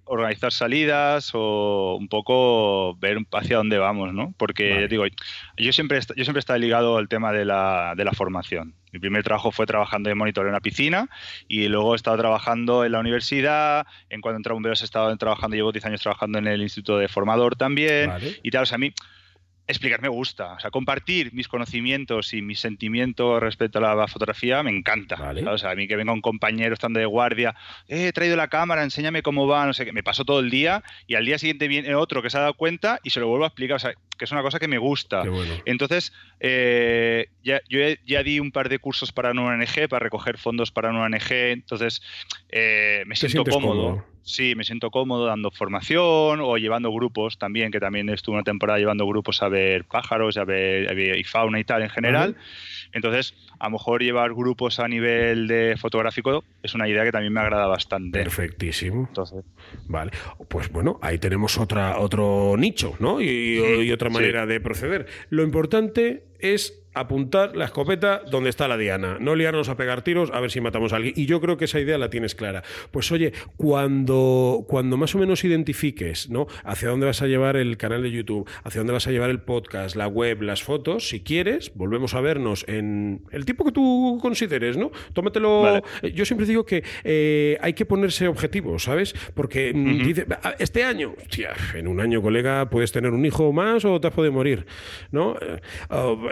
Organizar 0.05 0.53
salidas 0.53 1.31
o 1.35 1.99
un 2.01 2.09
poco 2.09 2.97
ver 2.97 3.19
hacia 3.33 3.59
dónde 3.59 3.77
vamos, 3.77 4.15
¿no? 4.15 4.33
Porque 4.39 4.89
digo, 4.89 5.05
yo 5.59 5.73
siempre, 5.75 6.01
yo 6.17 6.25
siempre 6.25 6.39
he 6.39 6.41
estado 6.41 6.59
ligado 6.59 6.97
al 6.97 7.09
tema 7.09 7.31
de 7.31 7.45
la, 7.45 7.93
de 7.95 8.07
la 8.07 8.13
formación. 8.13 8.75
Mi 8.91 8.99
primer 8.99 9.23
trabajo 9.23 9.53
fue 9.53 9.67
trabajando 9.67 10.09
de 10.09 10.15
monitor 10.15 10.47
en 10.47 10.53
una 10.53 10.61
piscina 10.61 11.11
y 11.47 11.69
luego 11.69 11.93
he 11.93 11.97
estado 11.97 12.17
trabajando 12.17 12.87
en 12.87 12.93
la 12.93 13.01
universidad. 13.01 13.87
En 14.09 14.23
cuanto 14.23 14.39
entré 14.39 14.51
a 14.53 14.55
bomberos 14.55 14.81
he 14.81 14.87
estado 14.87 15.15
trabajando, 15.19 15.57
llevo 15.57 15.73
10 15.73 15.85
años 15.85 16.01
trabajando 16.01 16.39
en 16.39 16.47
el 16.47 16.63
Instituto 16.63 16.97
de 16.97 17.09
Formador 17.09 17.55
también. 17.55 18.11
Y 18.43 18.51
tal, 18.51 18.63
o 18.63 18.67
sea, 18.67 18.77
a 18.77 18.79
mí 18.79 18.95
explicar 19.71 20.01
me 20.03 20.09
gusta. 20.09 20.55
O 20.55 20.61
sea, 20.61 20.71
compartir 20.71 21.33
mis 21.33 21.49
conocimientos 21.49 22.33
y 22.35 22.43
mis 22.43 22.61
sentimientos 22.61 23.41
respecto 23.41 23.79
a 23.79 23.95
la 23.95 24.09
fotografía 24.09 24.63
me 24.63 24.71
encanta. 24.71 25.33
O 25.47 25.59
sea, 25.59 25.71
a 25.71 25.75
mí 25.75 25.87
que 25.89 25.97
venga 25.97 26.13
un 26.13 26.21
compañero 26.21 26.75
estando 26.75 27.01
de 27.01 27.07
guardia, 27.07 27.55
eh, 27.89 28.09
he 28.09 28.13
traído 28.13 28.37
la 28.37 28.49
cámara, 28.49 28.83
enséñame 28.83 29.23
cómo 29.23 29.47
va, 29.47 29.67
no 29.67 29.73
sé 29.73 29.85
qué. 29.85 29.93
Me 29.93 30.03
paso 30.03 30.25
todo 30.25 30.41
el 30.41 30.51
día 30.51 30.83
y 31.07 31.15
al 31.15 31.25
día 31.25 31.39
siguiente 31.39 31.69
viene 31.69 31.95
otro 31.95 32.23
que 32.23 32.31
se 32.31 32.39
ha 32.39 32.41
dado 32.41 32.55
cuenta 32.55 33.01
y 33.03 33.11
se 33.11 33.21
lo 33.21 33.29
vuelvo 33.29 33.45
a 33.45 33.49
explicar. 33.49 33.77
O 33.77 33.81
sea, 33.81 33.95
que 34.19 34.25
es 34.25 34.33
una 34.33 34.43
cosa 34.43 34.59
que 34.59 34.69
me 34.69 34.79
gusta. 34.79 35.23
Entonces, 35.65 36.13
eh, 36.41 37.29
ya, 37.43 37.63
yo 37.69 37.81
ya 38.07 38.23
di 38.23 38.39
un 38.39 38.53
par 38.53 38.69
de 38.69 38.79
cursos 38.79 39.13
para 39.13 39.31
una 39.31 39.45
ONG, 39.45 39.89
para 39.89 40.05
recoger 40.05 40.37
fondos 40.37 40.71
para 40.71 40.91
una 40.91 41.05
ONG. 41.05 41.31
Entonces, 41.31 42.03
eh, 42.51 43.03
me 43.07 43.17
siento 43.17 43.45
cómodo. 43.45 44.05
Sí, 44.31 44.55
me 44.55 44.63
siento 44.63 44.91
cómodo 44.93 45.27
dando 45.27 45.51
formación 45.51 46.41
o 46.41 46.57
llevando 46.57 46.93
grupos 46.93 47.37
también, 47.37 47.73
que 47.73 47.81
también 47.81 48.09
estuve 48.09 48.37
una 48.37 48.45
temporada 48.45 48.79
llevando 48.79 49.05
grupos 49.05 49.43
a 49.43 49.49
ver 49.49 49.85
pájaros, 49.85 50.37
a 50.37 50.45
ver, 50.45 50.97
y 51.19 51.25
fauna 51.25 51.59
y 51.59 51.65
tal 51.65 51.83
en 51.83 51.91
general. 51.91 52.37
Entonces, 52.93 53.35
a 53.59 53.67
lo 53.67 53.73
mejor 53.73 54.03
llevar 54.03 54.33
grupos 54.33 54.79
a 54.79 54.87
nivel 54.87 55.49
de 55.49 55.77
fotográfico 55.77 56.45
es 56.63 56.75
una 56.75 56.89
idea 56.89 57.05
que 57.05 57.13
también 57.13 57.33
me 57.33 57.41
agrada 57.41 57.67
bastante. 57.67 58.21
Perfectísimo. 58.21 59.07
Entonces. 59.09 59.45
Vale, 59.87 60.13
pues 60.49 60.71
bueno, 60.71 61.01
ahí 61.03 61.19
tenemos 61.19 61.59
otra, 61.59 61.99
otro 61.99 62.55
nicho, 62.57 62.95
¿no? 63.01 63.21
Y, 63.21 63.91
otra 63.93 64.11
manera 64.11 64.47
de 64.47 64.61
proceder. 64.61 65.07
Lo 65.31 65.43
importante 65.43 66.25
es 66.39 66.80
apuntar 66.95 67.57
la 67.57 67.67
escopeta 67.67 68.23
donde 68.31 68.51
está 68.51 68.67
la 68.69 68.77
diana, 68.77 69.19
no 69.21 69.35
liarnos 69.35 69.69
a 69.69 69.77
pegar 69.77 70.03
tiros 70.03 70.31
a 70.33 70.41
ver 70.41 70.51
si 70.51 70.61
matamos 70.61 70.93
a 70.93 70.97
alguien. 70.97 71.15
Y 71.17 71.27
yo 71.27 71.41
creo 71.41 71.57
que 71.57 71.67
esa 71.67 71.81
idea 71.81 71.99
la 71.99 72.11
tienes 72.11 72.35
clara. 72.35 72.63
Pues 72.91 73.11
oye, 73.13 73.33
cuando, 73.57 74.65
cuando 74.69 74.97
más 74.97 75.15
o 75.15 75.19
menos 75.19 75.45
identifiques 75.45 76.29
¿no? 76.31 76.47
hacia 76.65 76.89
dónde 76.89 77.07
vas 77.07 77.23
a 77.23 77.27
llevar 77.27 77.57
el 77.57 77.77
canal 77.77 78.03
de 78.03 78.11
YouTube, 78.11 78.49
hacia 78.65 78.81
dónde 78.81 78.93
vas 78.93 79.07
a 79.07 79.13
llevar 79.13 79.31
el 79.31 79.41
podcast, 79.41 79.97
la 79.97 80.09
web, 80.09 80.43
las 80.43 80.63
fotos, 80.63 81.09
si 81.09 81.21
quieres, 81.21 81.73
volvemos 81.75 82.15
a 82.15 82.21
vernos 82.21 82.65
en 82.69 83.23
el 83.31 83.45
tiempo 83.45 83.65
que 83.65 83.73
tú 83.73 84.19
consideres, 84.21 84.77
¿no? 84.77 84.91
Tómatelo. 85.13 85.63
Vale. 85.63 85.83
Yo 86.15 86.25
siempre 86.25 86.47
digo 86.47 86.65
que 86.65 86.83
eh, 87.05 87.59
hay 87.61 87.73
que 87.75 87.85
ponerse 87.85 88.29
objetivos, 88.29 88.85
¿sabes? 88.85 89.15
Porque 89.35 89.73
mm, 89.75 90.05
dice, 90.05 90.27
"Ah, 90.43 90.55
este 90.59 90.85
año, 90.85 91.15
hostia, 91.21 91.53
en 91.75 91.87
un 91.87 92.01
año, 92.01 92.23
colega, 92.23 92.69
puedes 92.69 92.93
tener 92.93 93.13
un 93.13 93.25
hijo 93.25 93.53
más 93.53 93.85
o 93.85 94.01
te 94.01 94.09
has 94.09 94.15
podido 94.15 94.33
morir, 94.33 94.67
¿no? 95.11 95.37
Eh, 95.41 95.61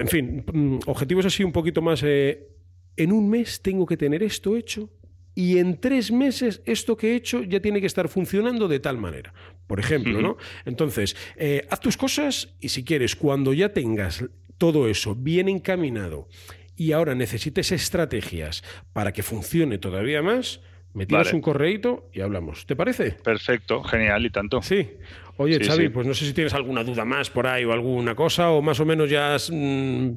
en 0.01 0.09
fin, 0.09 0.45
objetivos 0.87 1.27
así 1.27 1.45
un 1.45 1.53
poquito 1.53 1.83
más. 1.83 2.03
eh, 2.05 2.49
en 2.97 3.13
un 3.13 3.29
mes 3.31 3.63
tengo 3.63 3.87
que 3.87 3.97
tener 3.97 4.23
esto 4.25 4.57
hecho 4.57 4.91
y 5.35 5.59
en 5.59 5.79
tres 5.81 6.11
meses 6.11 6.63
esto 6.67 6.97
que 6.97 7.13
he 7.13 7.15
hecho 7.15 7.45
ya 7.45 7.61
tiene 7.61 7.81
que 7.81 7.87
estar 7.87 8.09
funcionando 8.09 8.67
de 8.67 8.81
tal 8.81 8.99
manera. 8.99 9.33
Por 9.69 9.79
ejemplo, 9.79 10.21
¿no? 10.21 10.37
Entonces, 10.65 11.15
eh, 11.37 11.65
haz 11.71 11.81
tus 11.81 11.97
cosas 11.97 12.55
y 12.61 12.71
si 12.71 12.83
quieres, 12.85 13.15
cuando 13.15 13.53
ya 13.53 13.73
tengas 13.73 14.25
todo 14.57 14.89
eso 14.89 15.15
bien 15.15 15.49
encaminado 15.49 16.27
y 16.75 16.91
ahora 16.93 17.15
necesites 17.15 17.71
estrategias 17.71 18.65
para 18.93 19.13
que 19.13 19.23
funcione 19.23 19.79
todavía 19.79 20.21
más, 20.23 20.61
me 20.95 21.07
tiras 21.07 21.27
Vale. 21.27 21.37
un 21.37 21.43
correíto 21.43 22.09
y 22.13 22.21
hablamos. 22.23 22.67
¿Te 22.67 22.75
parece? 22.75 23.13
Perfecto, 23.23 23.85
genial 23.85 24.25
y 24.27 24.31
tanto. 24.31 24.61
Sí. 24.63 24.89
Oye, 25.37 25.59
Sí, 25.63 25.65
Xavi, 25.69 25.85
sí. 25.85 25.89
pues 25.91 26.05
no 26.07 26.15
sé 26.15 26.25
si 26.27 26.33
tienes 26.33 26.55
alguna 26.55 26.83
duda 26.83 27.05
más 27.05 27.31
por 27.31 27.47
ahí 27.47 27.65
o 27.65 27.73
alguna 27.73 28.17
cosa 28.17 28.51
o 28.51 28.61
más 28.63 28.81
o 28.81 28.85
menos 28.87 29.09
ya 29.09 29.37
has, 29.37 29.51
mm, 29.53 30.09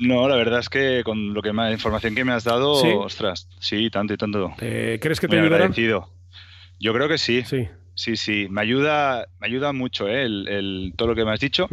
No, 0.00 0.26
la 0.28 0.36
verdad 0.36 0.60
es 0.60 0.68
que 0.70 1.02
con 1.04 1.34
lo 1.34 1.42
que 1.42 1.52
la 1.52 1.70
información 1.70 2.14
que 2.14 2.24
me 2.24 2.32
has 2.32 2.44
dado, 2.44 2.74
¿Sí? 2.76 2.88
ostras, 2.90 3.48
sí, 3.60 3.90
tanto 3.90 4.14
y 4.14 4.16
tanto. 4.16 4.52
eh, 4.60 4.98
¿crees 5.00 5.20
que 5.20 5.28
te 5.28 5.38
ayudará? 5.38 5.70
Yo 6.78 6.94
creo 6.94 7.06
que 7.06 7.18
sí. 7.18 7.42
Sí. 7.44 7.68
Sí, 8.00 8.16
sí, 8.16 8.46
me 8.48 8.62
ayuda, 8.62 9.26
me 9.40 9.46
ayuda 9.48 9.74
mucho 9.74 10.08
¿eh? 10.08 10.22
el, 10.24 10.48
el- 10.48 10.92
todo 10.96 11.08
lo 11.08 11.14
que 11.14 11.24
me 11.26 11.32
has 11.32 11.40
dicho. 11.40 11.68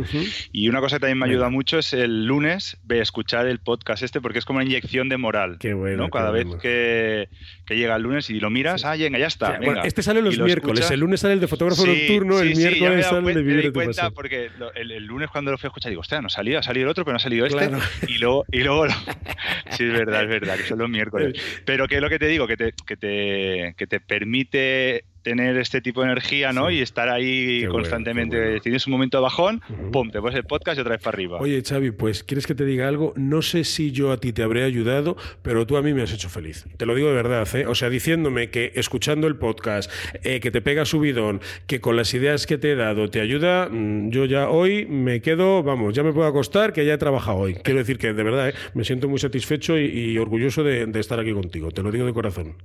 Y 0.51 0.67
una 0.67 0.81
cosa 0.81 0.97
que 0.97 0.99
también 1.01 1.19
me 1.19 1.25
Venga. 1.25 1.37
ayuda 1.37 1.49
mucho 1.49 1.79
es 1.79 1.93
el 1.93 2.25
lunes 2.25 2.77
ve, 2.83 2.99
escuchar 2.99 3.47
el 3.47 3.59
podcast 3.59 4.03
este 4.03 4.19
porque 4.19 4.39
es 4.39 4.43
como 4.45 4.57
una 4.57 4.65
inyección 4.65 5.07
de 5.07 5.15
moral. 5.15 5.55
Qué 5.57 5.73
bueno, 5.73 5.95
¿no? 5.97 6.03
qué 6.07 6.11
Cada 6.11 6.31
vez 6.31 6.45
bueno. 6.45 6.61
que, 6.61 7.29
que 7.65 7.77
llega 7.77 7.95
el 7.95 8.03
lunes 8.03 8.29
y 8.29 8.41
lo 8.41 8.49
miras, 8.49 8.83
ah, 8.83 8.97
venga, 8.97 9.17
ya 9.19 9.27
está. 9.27 9.47
Sea, 9.51 9.57
bueno, 9.59 9.73
venga. 9.75 9.87
este 9.87 10.01
sale 10.03 10.21
los 10.21 10.37
lo 10.37 10.43
miércoles, 10.43 10.79
escuchas. 10.79 10.91
el 10.91 10.99
lunes 10.99 11.19
sale 11.21 11.33
el 11.35 11.39
de 11.39 11.47
fotógrafo 11.47 11.83
Sí, 11.83 11.87
nocturno, 12.09 12.39
sí, 12.39 12.47
el 12.49 12.55
sí, 12.57 12.61
ya 12.61 12.69
me 12.69 12.75
he 12.75 12.79
miércoles 12.79 13.05
sale 13.05 13.17
el 13.19 13.23
cuen- 13.25 13.33
de 13.35 13.43
me 13.43 13.61
de 13.61 13.71
cuenta 13.71 13.91
pasión. 13.93 14.13
porque 14.13 14.49
lo- 14.59 14.73
el, 14.73 14.91
el 14.91 15.05
lunes 15.05 15.29
cuando 15.29 15.51
lo 15.51 15.57
fui 15.57 15.67
a 15.67 15.69
escuchar 15.69 15.89
digo, 15.91 16.01
hostia, 16.01 16.21
no 16.21 16.27
salía, 16.27 16.59
ha 16.59 16.63
salido 16.63 16.83
el 16.87 16.89
otro, 16.91 17.05
pero 17.05 17.13
no 17.13 17.17
ha 17.17 17.19
salido 17.19 17.45
este. 17.45 17.67
Claro. 17.69 17.79
Y 18.09 18.17
luego, 18.17 18.45
y 18.51 18.59
luego 18.63 18.85
lo- 18.87 18.91
sí, 19.71 19.85
es 19.85 19.91
verdad, 19.93 20.23
es 20.23 20.29
verdad, 20.29 20.57
que 20.57 20.63
son 20.63 20.79
los 20.79 20.89
miércoles. 20.89 21.41
Pero 21.63 21.87
que 21.87 21.95
es 21.95 22.01
lo 22.01 22.09
que 22.09 22.19
te 22.19 22.27
digo, 22.27 22.47
que 22.47 22.57
te, 22.57 22.73
que 22.85 22.97
te, 22.97 23.73
que 23.77 23.87
te 23.87 23.99
permite 24.01 25.05
tener 25.27 25.57
este 25.57 25.81
tipo 25.81 26.01
de 26.01 26.07
energía, 26.11 26.53
¿no? 26.53 26.69
Sí. 26.69 26.75
Y 26.75 26.81
estar 26.81 27.09
ahí 27.09 27.61
Qué 27.61 27.67
constantemente. 27.67 28.39
bueno. 28.41 28.61
Tienes 28.61 28.87
un 28.87 28.91
momento 28.93 29.17
de 29.17 29.23
bajón, 29.23 29.61
Ujú. 29.69 29.91
pum, 29.91 30.09
te 30.09 30.21
pones 30.21 30.37
el 30.37 30.45
podcast 30.45 30.77
y 30.77 30.81
otra 30.81 30.93
vez 30.95 31.03
para 31.03 31.15
arriba. 31.15 31.37
Oye, 31.39 31.61
Xavi, 31.61 31.91
pues 31.91 32.23
¿quieres 32.23 32.47
que 32.47 32.55
te 32.55 32.63
diga 32.63 32.87
algo? 32.87 33.11
No 33.17 33.41
sé 33.41 33.65
si 33.65 33.91
yo 33.91 34.11
a 34.13 34.17
ti 34.21 34.31
te 34.31 34.41
habré 34.41 34.63
ayudado, 34.63 35.17
pero 35.41 35.67
tú 35.67 35.75
a 35.75 35.81
mí 35.81 35.93
me 35.93 36.01
has 36.01 36.13
hecho 36.13 36.29
feliz. 36.29 36.65
Te 36.77 36.85
lo 36.85 36.95
digo 36.95 37.09
de 37.09 37.15
verdad, 37.15 37.45
¿eh? 37.55 37.65
O 37.67 37.75
sea, 37.75 37.89
diciéndome 37.89 38.49
que 38.51 38.71
escuchando 38.75 39.27
el 39.27 39.35
podcast, 39.35 39.91
eh, 40.23 40.39
que 40.39 40.49
te 40.49 40.61
pega 40.61 40.85
subidón, 40.85 41.41
que 41.67 41.81
con 41.81 41.97
las 41.97 42.13
ideas 42.13 42.47
que 42.47 42.57
te 42.57 42.71
he 42.71 42.75
dado 42.75 43.09
te 43.09 43.19
ayuda, 43.19 43.67
mm, 43.69 44.09
yo 44.11 44.23
ya 44.25 44.47
hoy 44.49 44.85
me 44.85 45.21
quedo, 45.21 45.61
vamos, 45.63 45.93
ya 45.93 46.03
me 46.03 46.13
puedo 46.13 46.27
acostar, 46.27 46.71
que 46.71 46.85
ya 46.85 46.93
he 46.93 46.97
trabajado 46.97 47.37
hoy. 47.39 47.55
Quiero 47.55 47.79
decir 47.79 47.97
que 47.97 48.13
de 48.13 48.23
verdad, 48.23 48.49
¿eh? 48.49 48.53
me 48.73 48.85
siento 48.85 49.09
muy 49.09 49.19
satisfecho 49.19 49.77
y, 49.77 49.85
y 49.87 50.17
orgulloso 50.17 50.63
de, 50.63 50.85
de 50.85 50.99
estar 51.01 51.19
aquí 51.19 51.33
contigo. 51.33 51.71
Te 51.71 51.83
lo 51.83 51.91
digo 51.91 52.05
de 52.05 52.13
corazón. 52.13 52.55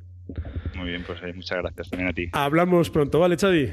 Muy 0.83 0.91
bien, 0.91 1.05
pues 1.07 1.23
eh, 1.23 1.33
muchas 1.33 1.59
gracias 1.59 1.91
también 1.91 2.09
a 2.11 2.13
ti. 2.13 2.29
Hablamos 2.33 2.91
pronto, 2.91 3.21
¿vale, 3.21 3.37
Xavi? 3.37 3.73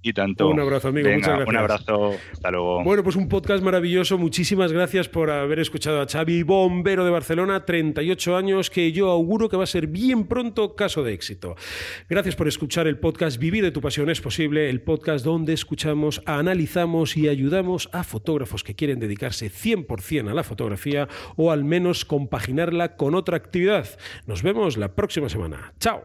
Y 0.00 0.12
tanto. 0.12 0.48
Un 0.48 0.60
abrazo, 0.60 0.88
amigo, 0.88 1.08
Venga, 1.08 1.18
muchas 1.18 1.34
gracias. 1.34 1.48
Un 1.48 1.56
abrazo. 1.56 2.14
Hasta 2.32 2.50
luego. 2.52 2.84
Bueno, 2.84 3.02
pues 3.02 3.16
un 3.16 3.28
podcast 3.28 3.64
maravilloso. 3.64 4.16
Muchísimas 4.16 4.72
gracias 4.72 5.08
por 5.08 5.28
haber 5.30 5.58
escuchado 5.58 6.00
a 6.00 6.06
Xavi, 6.06 6.44
bombero 6.44 7.04
de 7.04 7.10
Barcelona, 7.10 7.64
38 7.64 8.36
años, 8.36 8.70
que 8.70 8.92
yo 8.92 9.10
auguro 9.10 9.48
que 9.48 9.56
va 9.56 9.64
a 9.64 9.66
ser 9.66 9.88
bien 9.88 10.28
pronto 10.28 10.76
caso 10.76 11.02
de 11.02 11.14
éxito. 11.14 11.56
Gracias 12.08 12.36
por 12.36 12.46
escuchar 12.46 12.86
el 12.86 12.98
podcast 12.98 13.38
Vivir 13.38 13.64
de 13.64 13.72
tu 13.72 13.80
pasión 13.80 14.08
es 14.08 14.20
posible, 14.20 14.70
el 14.70 14.82
podcast 14.82 15.24
donde 15.24 15.52
escuchamos, 15.52 16.22
analizamos 16.26 17.16
y 17.16 17.28
ayudamos 17.28 17.88
a 17.92 18.04
fotógrafos 18.04 18.62
que 18.62 18.76
quieren 18.76 19.00
dedicarse 19.00 19.50
100% 19.50 20.30
a 20.30 20.34
la 20.34 20.44
fotografía 20.44 21.08
o 21.34 21.50
al 21.50 21.64
menos 21.64 22.04
compaginarla 22.04 22.96
con 22.96 23.16
otra 23.16 23.36
actividad. 23.36 23.88
Nos 24.26 24.44
vemos 24.44 24.76
la 24.76 24.94
próxima 24.94 25.28
semana. 25.28 25.72
Chao. 25.80 26.04